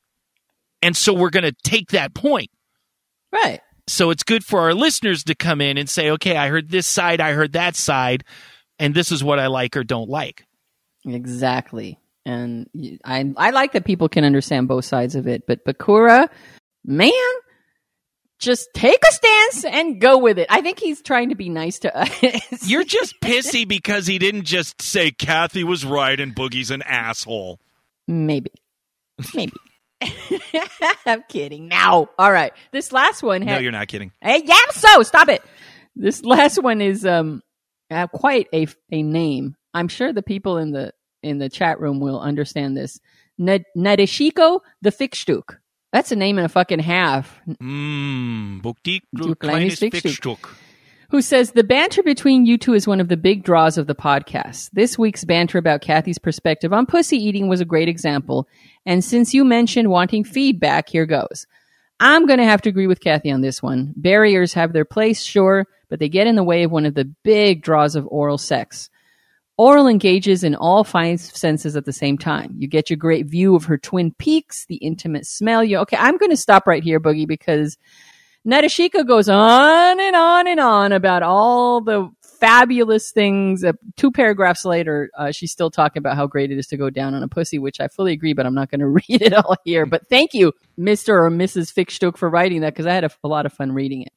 [0.83, 2.51] and so we're going to take that point
[3.33, 3.61] right.
[3.87, 6.87] so it's good for our listeners to come in and say, okay, I heard this
[6.87, 8.25] side, I heard that side,
[8.79, 10.45] and this is what I like or don't like.
[11.07, 11.99] Exactly.
[12.27, 12.69] And
[13.05, 16.29] I I like that people can understand both sides of it, but Bakura,
[16.85, 17.13] man,
[18.39, 20.47] just take a stance and go with it.
[20.51, 22.11] I think he's trying to be nice to us.
[22.69, 27.61] You're just pissy because he didn't just say Kathy was right and Boogie's an asshole.
[28.09, 28.51] maybe,
[29.35, 29.53] maybe.
[31.07, 31.69] I'm kidding.
[31.69, 32.53] Now, all right.
[32.73, 34.11] This last one No, you're not kidding.
[34.21, 35.43] Hey, yeah, so stop it.
[35.95, 37.41] This last one is um
[37.89, 39.55] uh, quite a a name.
[39.75, 42.99] I'm sure the people in the in the chat room will understand this.
[43.39, 45.59] Nad- Nadeshiko the Fickstuk.
[45.93, 47.41] That's a name and a fucking half.
[47.47, 50.39] Mm, Bookdik, Du kleines kleines Fickstück.
[50.39, 50.49] Fickstück.
[51.11, 53.95] Who says the banter between you two is one of the big draws of the
[53.95, 54.71] podcast.
[54.73, 58.49] This week's banter about Kathy's perspective on pussy eating was a great example.
[58.87, 61.47] And since you mentioned wanting feedback, here goes.
[62.01, 63.93] I'm going to have to agree with Kathy on this one.
[63.95, 67.05] Barriers have their place, sure, but they get in the way of one of the
[67.05, 68.89] big draws of oral sex.
[69.63, 72.53] Oral engages in all five senses at the same time.
[72.59, 75.63] You get your great view of her twin peaks, the intimate smell.
[75.63, 75.97] You okay?
[75.97, 77.79] I'm going to stop right here, Boogie, because
[78.45, 82.11] Nadeshika goes on and on and on about all the
[82.41, 83.63] fabulous things.
[83.63, 86.91] Uh, two paragraphs later, uh, she's still talking about how great it is to go
[86.91, 89.33] down on a pussy, which I fully agree, but I'm not going to read it
[89.33, 89.87] all here.
[89.87, 91.11] But thank you, Mr.
[91.11, 91.73] or Mrs.
[91.73, 94.13] Fickstuck, for writing that because I had a, a lot of fun reading it.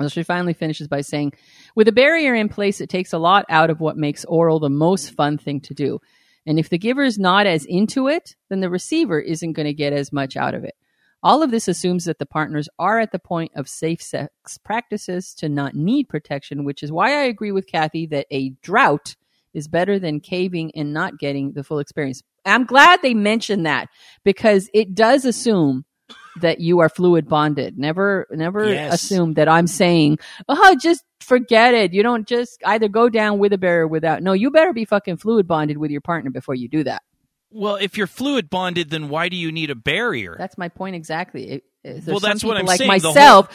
[0.00, 1.34] So she finally finishes by saying,
[1.76, 4.68] with a barrier in place, it takes a lot out of what makes oral the
[4.68, 6.00] most fun thing to do.
[6.46, 9.72] And if the giver is not as into it, then the receiver isn't going to
[9.72, 10.74] get as much out of it.
[11.22, 15.32] All of this assumes that the partners are at the point of safe sex practices
[15.36, 19.16] to not need protection, which is why I agree with Kathy that a drought
[19.54, 22.22] is better than caving and not getting the full experience.
[22.44, 23.88] I'm glad they mentioned that
[24.22, 25.86] because it does assume
[26.40, 27.78] that you are fluid bonded.
[27.78, 28.94] Never, never Yes.
[28.94, 30.18] assume that I'm saying,
[30.48, 31.92] oh, just forget it.
[31.92, 34.22] You don't just either go down with a barrier without.
[34.22, 37.02] No, you better be fucking fluid bonded with your partner before you do that.
[37.50, 40.34] Well, if you're fluid bonded, then why do you need a barrier?
[40.38, 41.44] That's my point exactly.
[41.50, 43.48] It- it- there's Well, that's what I'm like saying, the whole- myself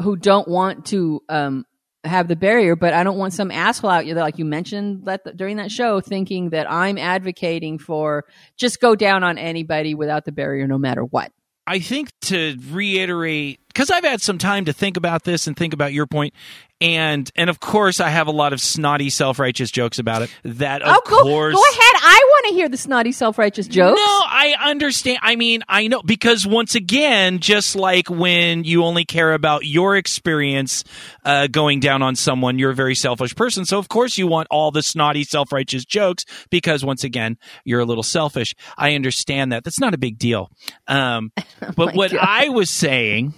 [0.00, 1.64] who don't want to um,
[2.04, 5.36] have the barrier, but I don't want some asshole out there, like you mentioned that
[5.36, 8.24] during that show, thinking that I'm advocating for
[8.56, 11.32] just go down on anybody without the barrier, no matter what.
[11.70, 15.72] I think to reiterate because I've had some time to think about this and think
[15.72, 16.34] about your point,
[16.80, 20.30] and and of course I have a lot of snotty self righteous jokes about it.
[20.42, 21.88] That of oh, go, course, go ahead.
[22.02, 24.00] I want to hear the snotty, self-righteous jokes.
[24.00, 25.18] No, I understand.
[25.22, 29.96] I mean, I know because once again, just like when you only care about your
[29.96, 30.82] experience
[31.24, 33.64] uh, going down on someone, you're a very selfish person.
[33.64, 37.84] So of course you want all the snotty, self-righteous jokes because once again, you're a
[37.84, 38.56] little selfish.
[38.76, 39.62] I understand that.
[39.62, 40.50] That's not a big deal.
[40.88, 42.20] Um, but Oh my what God.
[42.22, 43.34] I was saying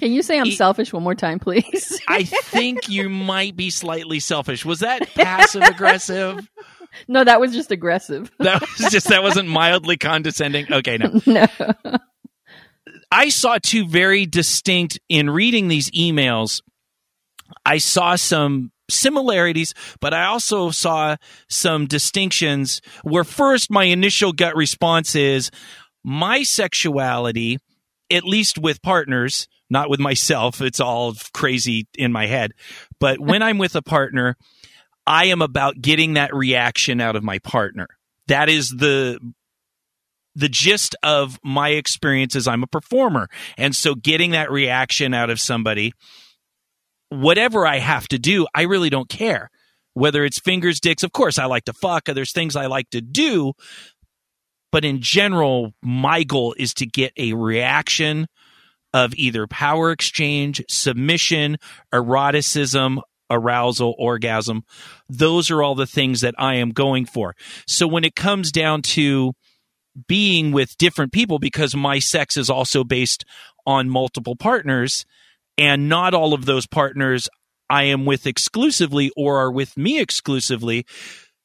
[0.00, 2.00] Can you say I'm E- selfish one more time, please?
[2.08, 4.64] I think you might be slightly selfish.
[4.64, 6.48] Was that passive aggressive?
[7.08, 8.32] no, that was just aggressive.
[8.38, 10.72] That was just that wasn't mildly condescending.
[10.72, 11.20] Okay, no.
[11.26, 11.46] no.
[13.12, 16.62] I saw two very distinct in reading these emails.
[17.66, 21.16] I saw some similarities, but I also saw
[21.50, 25.50] some distinctions where first my initial gut response is
[26.02, 27.58] my sexuality,
[28.10, 32.52] at least with partners, not with myself, it's all crazy in my head.
[32.98, 34.36] But when I'm with a partner,
[35.06, 37.86] I am about getting that reaction out of my partner.
[38.26, 39.18] That is the
[40.36, 43.28] the gist of my experience is I'm a performer.
[43.58, 45.92] And so getting that reaction out of somebody,
[47.08, 49.50] whatever I have to do, I really don't care.
[49.94, 53.00] Whether it's fingers, dicks, of course I like to fuck, there's things I like to
[53.00, 53.54] do.
[54.70, 58.28] But in general, my goal is to get a reaction
[58.92, 61.56] of either power exchange, submission,
[61.92, 64.64] eroticism, arousal, orgasm.
[65.08, 67.34] Those are all the things that I am going for.
[67.66, 69.32] So when it comes down to
[70.08, 73.24] being with different people because my sex is also based
[73.66, 75.04] on multiple partners
[75.58, 77.28] and not all of those partners
[77.68, 80.84] I am with exclusively or are with me exclusively.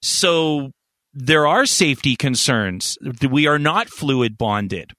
[0.01, 0.71] So
[1.13, 2.97] there are safety concerns.
[3.29, 4.91] We are not fluid bonded.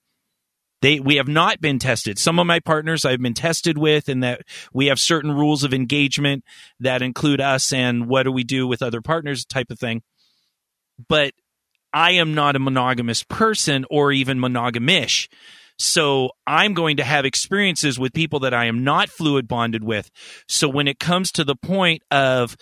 [0.86, 2.16] They we have not been tested.
[2.16, 5.74] Some of my partners I've been tested with and that we have certain rules of
[5.74, 6.44] engagement
[6.78, 10.02] that include us and what do we do with other partners type of thing.
[11.08, 11.32] But
[11.92, 15.26] I am not a monogamous person or even monogamish.
[15.76, 20.08] So I'm going to have experiences with people that I am not fluid bonded with.
[20.46, 22.56] So when it comes to the point of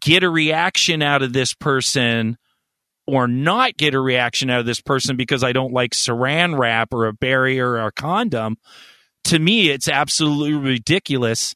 [0.00, 2.36] get a reaction out of this person
[3.10, 6.92] or not get a reaction out of this person because I don't like saran wrap
[6.92, 8.56] or a barrier or a condom,
[9.24, 11.54] to me, it's absolutely ridiculous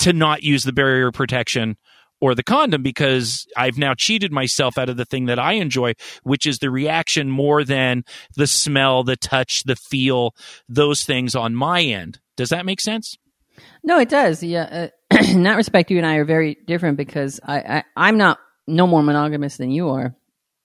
[0.00, 1.76] to not use the barrier protection
[2.20, 5.94] or the condom because I've now cheated myself out of the thing that I enjoy,
[6.22, 10.34] which is the reaction more than the smell, the touch, the feel,
[10.68, 12.18] those things on my end.
[12.36, 13.16] Does that make sense?
[13.84, 14.42] No, it does.
[14.42, 14.90] Yeah.
[15.10, 18.38] Uh, in that respect, you and I are very different because I, I, I'm not
[18.66, 20.14] no more monogamous than you are,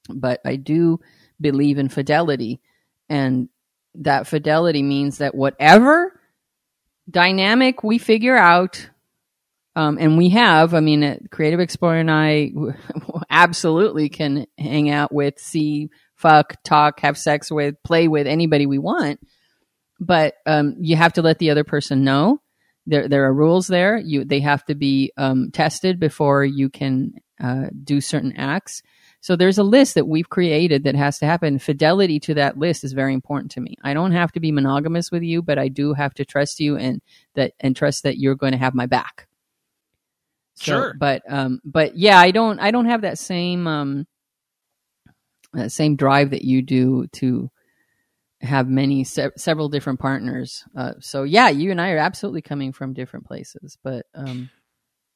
[0.09, 0.99] but I do
[1.39, 2.61] believe in fidelity.
[3.09, 3.49] And
[3.95, 6.19] that fidelity means that whatever
[7.09, 8.89] dynamic we figure out,
[9.75, 12.51] um, and we have, I mean, uh, Creative Explorer and I
[13.29, 18.77] absolutely can hang out with, see, fuck, talk, have sex with, play with anybody we
[18.77, 19.19] want.
[19.99, 22.41] But um, you have to let the other person know
[22.85, 23.97] there there are rules there.
[23.97, 28.83] You they have to be um, tested before you can uh, do certain acts.
[29.23, 31.57] So there's a list that we've created that has to happen.
[31.57, 33.77] Fidelity to that list is very important to me.
[33.81, 36.75] I don't have to be monogamous with you, but I do have to trust you
[36.75, 37.01] and
[37.35, 39.29] that and trust that you're going to have my back.
[40.55, 40.93] So, Sure.
[40.99, 44.07] but um, but yeah, I don't I don't have that same um,
[45.53, 47.49] that same drive that you do to
[48.41, 50.65] have many se- several different partners.
[50.75, 54.49] Uh, so yeah, you and I are absolutely coming from different places, but um,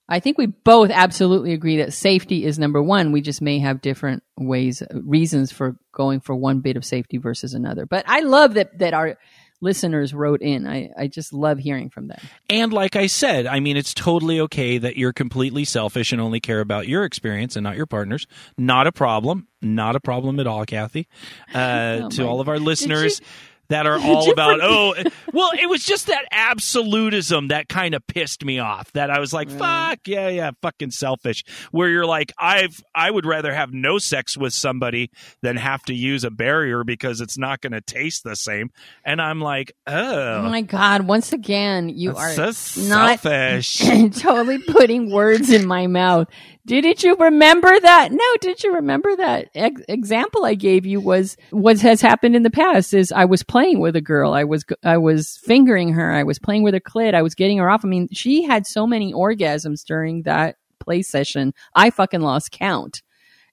[0.10, 3.12] I think we both absolutely agree that safety is number one.
[3.12, 7.54] We just may have different ways, reasons for going for one bit of safety versus
[7.54, 7.86] another.
[7.86, 9.18] But I love that that our
[9.62, 10.68] listeners wrote in.
[10.68, 12.20] I, I just love hearing from them.
[12.50, 16.40] And like I said, I mean, it's totally okay that you're completely selfish and only
[16.40, 18.28] care about your experience and not your partner's.
[18.58, 19.48] Not a problem.
[19.62, 21.08] Not a problem at all, Kathy.
[21.54, 23.22] Uh, Oh to all of our listeners
[23.70, 24.94] that are all about, oh,
[25.34, 28.92] well, it was just that absolutism that kind of pissed me off.
[28.94, 31.44] That I was like, fuck, yeah, yeah, fucking selfish.
[31.72, 35.12] Where you're like, I've, I would rather have no sex with somebody
[35.42, 38.70] than have to use a barrier because it's not going to taste the same.
[39.04, 41.02] And I'm like, oh, Oh my God!
[41.08, 43.80] Once again, you that's are so not selfish.
[44.22, 46.28] totally putting words in my mouth.
[46.68, 48.12] Didn't you remember that?
[48.12, 52.44] No, did you remember that ex- example I gave you was what has happened in
[52.44, 54.34] the past is I was playing with a girl.
[54.34, 56.12] I was, I was fingering her.
[56.12, 57.14] I was playing with her clit.
[57.14, 57.86] I was getting her off.
[57.86, 61.54] I mean, she had so many orgasms during that play session.
[61.74, 63.02] I fucking lost count.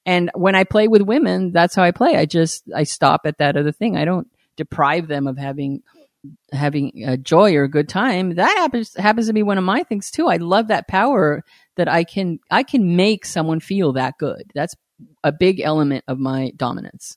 [0.04, 2.16] And when I play with women, that's how I play.
[2.16, 3.96] I just, I stop at that other thing.
[3.96, 5.82] I don't deprive them of having
[6.52, 9.82] having a joy or a good time that happens happens to be one of my
[9.82, 11.44] things too i love that power
[11.76, 14.74] that i can i can make someone feel that good that's
[15.22, 17.16] a big element of my dominance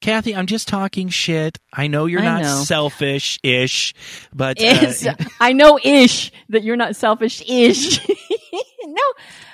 [0.00, 1.58] Kathy, I'm just talking shit.
[1.72, 3.94] I know you're I not selfish ish,
[4.34, 8.04] but uh, i know ish that you're not selfish ish
[8.84, 9.02] no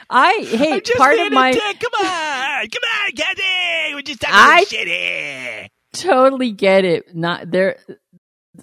[0.08, 1.62] i hey part of my dick.
[1.80, 3.94] Come on, come on, Kathy.
[3.94, 5.68] We're just talking I- shit here.
[5.92, 7.76] totally get it not there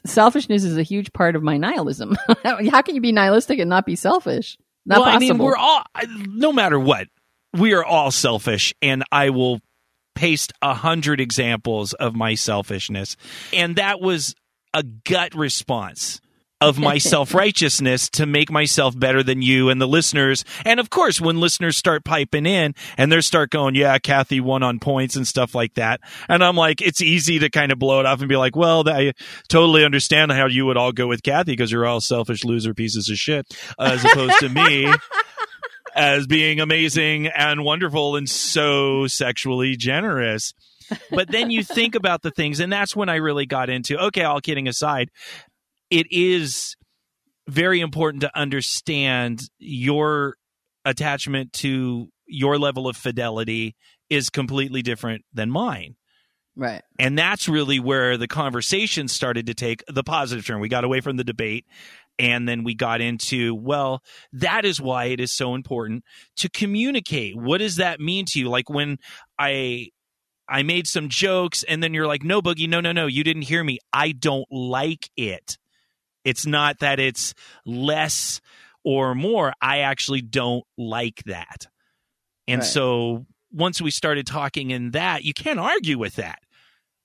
[0.05, 2.17] selfishness is a huge part of my nihilism.
[2.43, 4.57] How can you be nihilistic and not be selfish?
[4.85, 5.25] Not well, possible.
[5.25, 5.83] I mean, we're all,
[6.27, 7.07] no matter what,
[7.53, 9.61] we are all selfish, and I will
[10.13, 13.17] paste a hundred examples of my selfishness.
[13.53, 14.35] And that was
[14.73, 16.21] a gut response
[16.61, 20.43] of my self righteousness to make myself better than you and the listeners.
[20.65, 24.63] And of course, when listeners start piping in and they start going, yeah, Kathy won
[24.63, 26.01] on points and stuff like that.
[26.29, 28.87] And I'm like, it's easy to kind of blow it off and be like, well,
[28.87, 29.13] I
[29.47, 33.09] totally understand how you would all go with Kathy because you're all selfish loser pieces
[33.09, 33.45] of shit,
[33.79, 34.91] as opposed to me
[35.95, 40.53] as being amazing and wonderful and so sexually generous.
[41.09, 44.23] But then you think about the things, and that's when I really got into okay,
[44.23, 45.09] all kidding aside,
[45.95, 46.75] it is
[47.47, 50.35] very important to understand your
[50.83, 53.75] attachment to your level of fidelity
[54.09, 55.95] is completely different than mine.
[56.57, 56.81] right.
[56.99, 60.59] And that's really where the conversation started to take the positive turn.
[60.59, 61.65] We got away from the debate
[62.19, 66.03] and then we got into, well, that is why it is so important
[66.37, 67.37] to communicate.
[67.37, 68.49] What does that mean to you?
[68.49, 68.97] Like when
[69.39, 69.91] I
[70.49, 73.43] I made some jokes and then you're like, "No, Boogie, no, no, no, you didn't
[73.43, 73.79] hear me.
[73.93, 75.57] I don't like it."
[76.25, 77.33] It's not that it's
[77.65, 78.41] less
[78.83, 79.53] or more.
[79.61, 81.67] I actually don't like that.
[82.47, 82.67] And Right.
[82.67, 86.39] so once we started talking in that, you can't argue with that.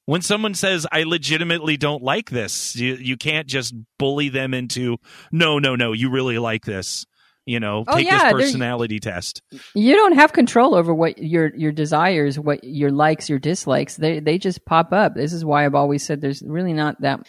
[0.07, 4.97] When someone says, I legitimately don't like this, you, you can't just bully them into,
[5.31, 7.07] no, no, no, you really like this.
[7.47, 9.43] You know, Oh, take yeah, this personality test.
[9.75, 13.97] You don't have control over what your your desires, what your likes, your dislikes.
[13.97, 15.15] They they just pop up.
[15.15, 17.27] This is why I've always said there's really not that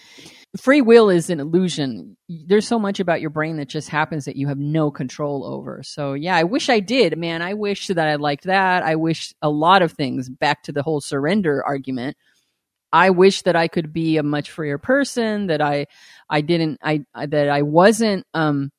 [0.58, 2.18] free will is an illusion.
[2.28, 5.82] There's so much about your brain that just happens that you have no control over.
[5.84, 7.42] So yeah, I wish I did, man.
[7.42, 8.84] I wish that I liked that.
[8.84, 12.18] I wish a lot of things back to the whole surrender argument.
[12.94, 15.88] I wish that I could be a much freer person, that I
[16.30, 18.72] I didn't I that I wasn't um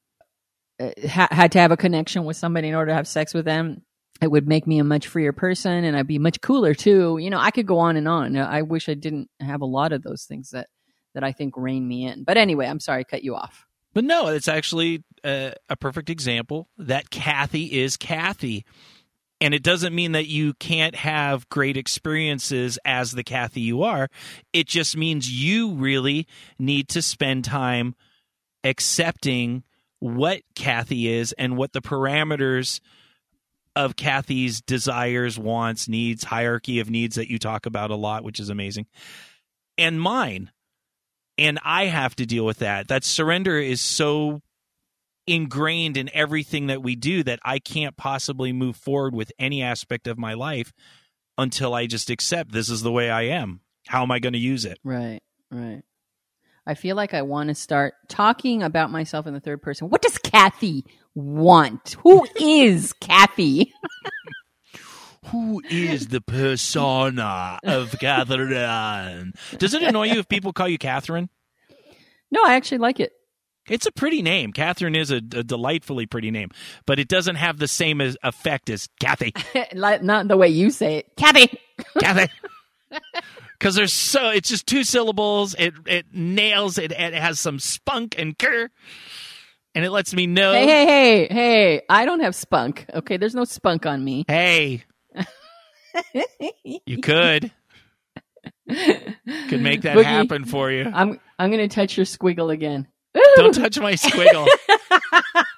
[0.78, 3.46] uh, ha- had to have a connection with somebody in order to have sex with
[3.46, 3.82] them.
[4.20, 7.18] It would make me a much freer person and I'd be much cooler too.
[7.18, 8.36] You know, I could go on and on.
[8.36, 10.68] I wish I didn't have a lot of those things that
[11.14, 12.24] that I think rein me in.
[12.24, 13.66] But anyway, I'm sorry, I cut you off.
[13.94, 18.64] But no, it's actually uh, a perfect example that Kathy is Kathy.
[19.40, 24.08] And it doesn't mean that you can't have great experiences as the Kathy you are.
[24.52, 27.94] It just means you really need to spend time
[28.62, 29.64] accepting
[29.98, 32.80] what Kathy is and what the parameters
[33.74, 38.38] of Kathy's desires, wants, needs, hierarchy of needs that you talk about a lot, which
[38.38, 38.86] is amazing,
[39.78, 40.50] and mine
[41.38, 42.88] and I have to deal with that.
[42.88, 44.40] That surrender is so
[45.26, 50.06] ingrained in everything that we do that I can't possibly move forward with any aspect
[50.06, 50.72] of my life
[51.38, 53.60] until I just accept this is the way I am.
[53.86, 54.78] How am I going to use it?
[54.84, 55.20] Right,
[55.50, 55.82] right.
[56.66, 59.90] I feel like I want to start talking about myself in the third person.
[59.90, 61.96] What does Kathy want?
[62.02, 63.72] Who is Kathy?
[65.26, 69.32] Who is the persona of Catherine?
[69.58, 71.28] Does it annoy you if people call you Catherine?
[72.30, 73.12] No, I actually like it.
[73.68, 74.52] It's a pretty name.
[74.52, 76.50] Catherine is a, a delightfully pretty name,
[76.86, 79.32] but it doesn't have the same as effect as Kathy.
[79.74, 81.12] Not the way you say it.
[81.16, 81.58] Kathy.
[81.98, 82.30] Kathy.
[83.58, 85.54] Because there's so it's just two syllables.
[85.56, 86.90] It it nails it.
[86.90, 88.68] It has some spunk and cur,
[89.76, 90.52] and it lets me know.
[90.52, 91.82] Hey, hey, hey, hey.
[91.88, 92.86] I don't have spunk.
[92.92, 94.24] Okay, there's no spunk on me.
[94.26, 94.82] hey,
[96.84, 97.50] you could
[98.68, 100.04] could make that Boogie.
[100.04, 100.90] happen for you.
[100.92, 102.88] I'm I'm gonna touch your squiggle again.
[103.36, 104.46] Don't touch my squiggle.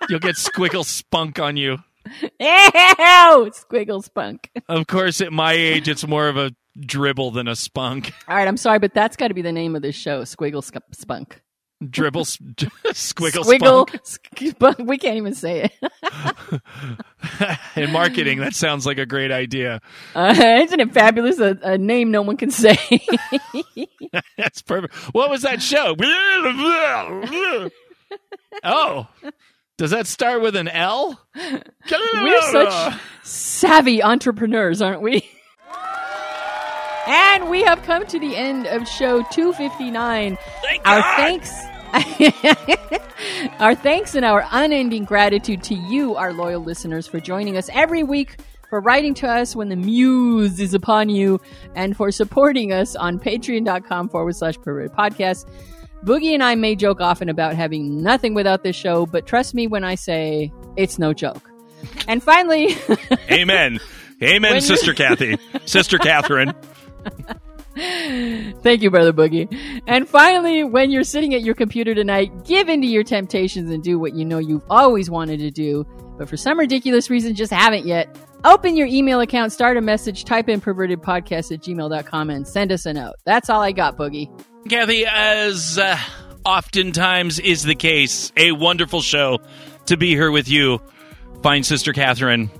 [0.08, 1.78] You'll get squiggle spunk on you.
[2.20, 4.50] Ew, squiggle spunk.
[4.68, 8.12] Of course, at my age, it's more of a dribble than a spunk.
[8.28, 10.62] All right, I'm sorry, but that's got to be the name of this show, Squiggle
[10.92, 11.40] Spunk.
[11.82, 14.78] Dribble, squiggle, Squiggle spunk.
[14.78, 16.62] We can't even say it.
[17.76, 19.80] In marketing, that sounds like a great idea.
[20.14, 21.38] Uh, isn't it fabulous?
[21.40, 22.78] A, a name no one can say.
[24.38, 24.94] That's perfect.
[25.12, 25.96] What was that show?
[28.62, 29.08] oh,
[29.76, 31.20] does that start with an L?
[31.34, 32.94] We're such
[33.24, 35.28] savvy entrepreneurs, aren't we?
[37.06, 40.38] And we have come to the end of show 259.
[40.62, 41.16] Thank Our God.
[41.16, 41.52] thanks.
[43.60, 48.02] our thanks and our unending gratitude to you, our loyal listeners, for joining us every
[48.02, 48.36] week,
[48.68, 51.40] for writing to us when the muse is upon you,
[51.76, 55.48] and for supporting us on patreon.com forward slash perverted podcast.
[56.04, 59.66] Boogie and I may joke often about having nothing without this show, but trust me
[59.66, 61.50] when I say it's no joke.
[62.08, 62.76] And finally,
[63.30, 63.78] Amen.
[64.22, 65.38] Amen, When Sister Kathy.
[65.66, 66.54] Sister Catherine.
[68.62, 69.82] Thank you, Brother Boogie.
[69.86, 73.82] And finally, when you're sitting at your computer tonight, give in to your temptations and
[73.82, 75.84] do what you know you've always wanted to do,
[76.16, 78.16] but for some ridiculous reason just haven't yet.
[78.44, 82.86] Open your email account, start a message, type in pervertedpodcast at gmail.com, and send us
[82.86, 83.14] a note.
[83.24, 84.30] That's all I got, Boogie.
[84.68, 85.98] Kathy, as uh,
[86.44, 89.40] oftentimes is the case, a wonderful show
[89.86, 90.80] to be here with you,
[91.42, 92.50] fine sister Catherine.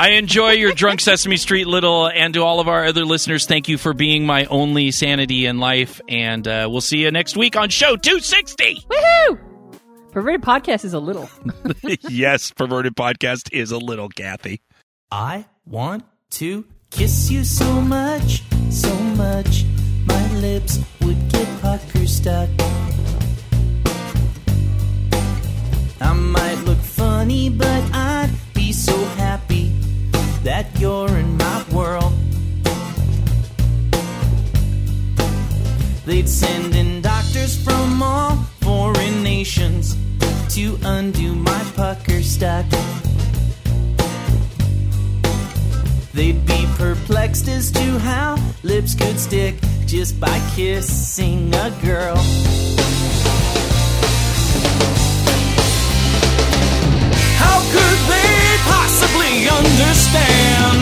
[0.00, 3.68] I enjoy your drunk Sesame Street little, and to all of our other listeners, thank
[3.68, 6.00] you for being my only sanity in life.
[6.08, 8.86] And uh, we'll see you next week on show 260.
[8.88, 9.40] Woohoo!
[10.12, 11.28] Perverted Podcast is a little.
[12.08, 14.60] yes, Perverted Podcast is a little, Kathy.
[15.10, 19.64] I want to kiss you so much, so much.
[20.06, 22.48] My lips would get pucker stuck.
[26.00, 29.17] I might look funny, but I'd be so happy
[30.48, 32.10] that you're in my world.
[36.06, 39.94] They'd send in doctors from all foreign nations
[40.54, 42.64] to undo my pucker stuck.
[46.14, 52.16] They'd be perplexed as to how lips could stick just by kissing a girl.
[59.48, 60.78] Understand?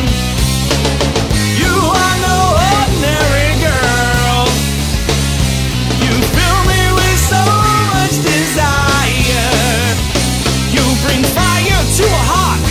[1.61, 2.39] You are no
[2.75, 4.39] ordinary girl.
[6.03, 7.43] You fill me with so
[7.95, 9.51] much desire.
[10.75, 12.63] You bring fire to a heart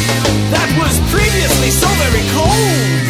[0.54, 3.06] that was previously so very cold.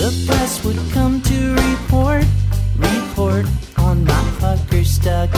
[0.00, 2.24] The press would come to report,
[2.76, 3.46] report
[3.78, 5.30] on my pucker stuck.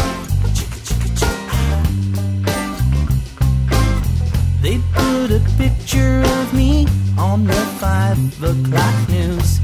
[5.32, 9.60] A picture of me on the five o'clock news.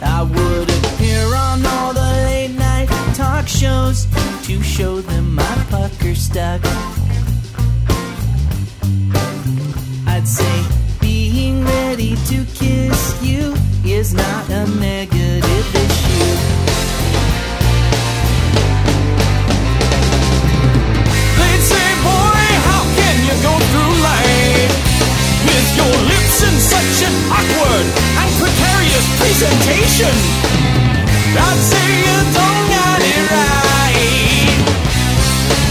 [0.00, 4.06] I would appear on all the late night talk shows
[4.44, 6.60] to show them my pucker stuck.
[10.06, 10.64] I'd say
[11.00, 16.59] being ready to kiss you is not a negative issue.
[29.00, 30.14] Precarious presentation?
[31.36, 34.60] I'd say you don't got it right.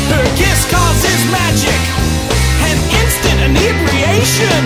[0.10, 1.82] Her kiss causes magic
[2.66, 4.62] and instant inebriation.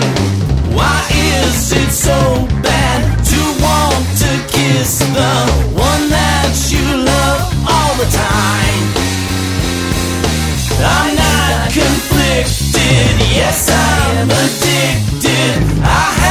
[0.72, 3.00] Why is it so bad
[3.30, 5.34] to want to kiss the
[5.74, 8.82] one that you love all the time?
[10.86, 15.82] I'm not conflicted, yes, I'm addicted.
[15.82, 16.23] I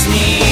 [0.00, 0.49] She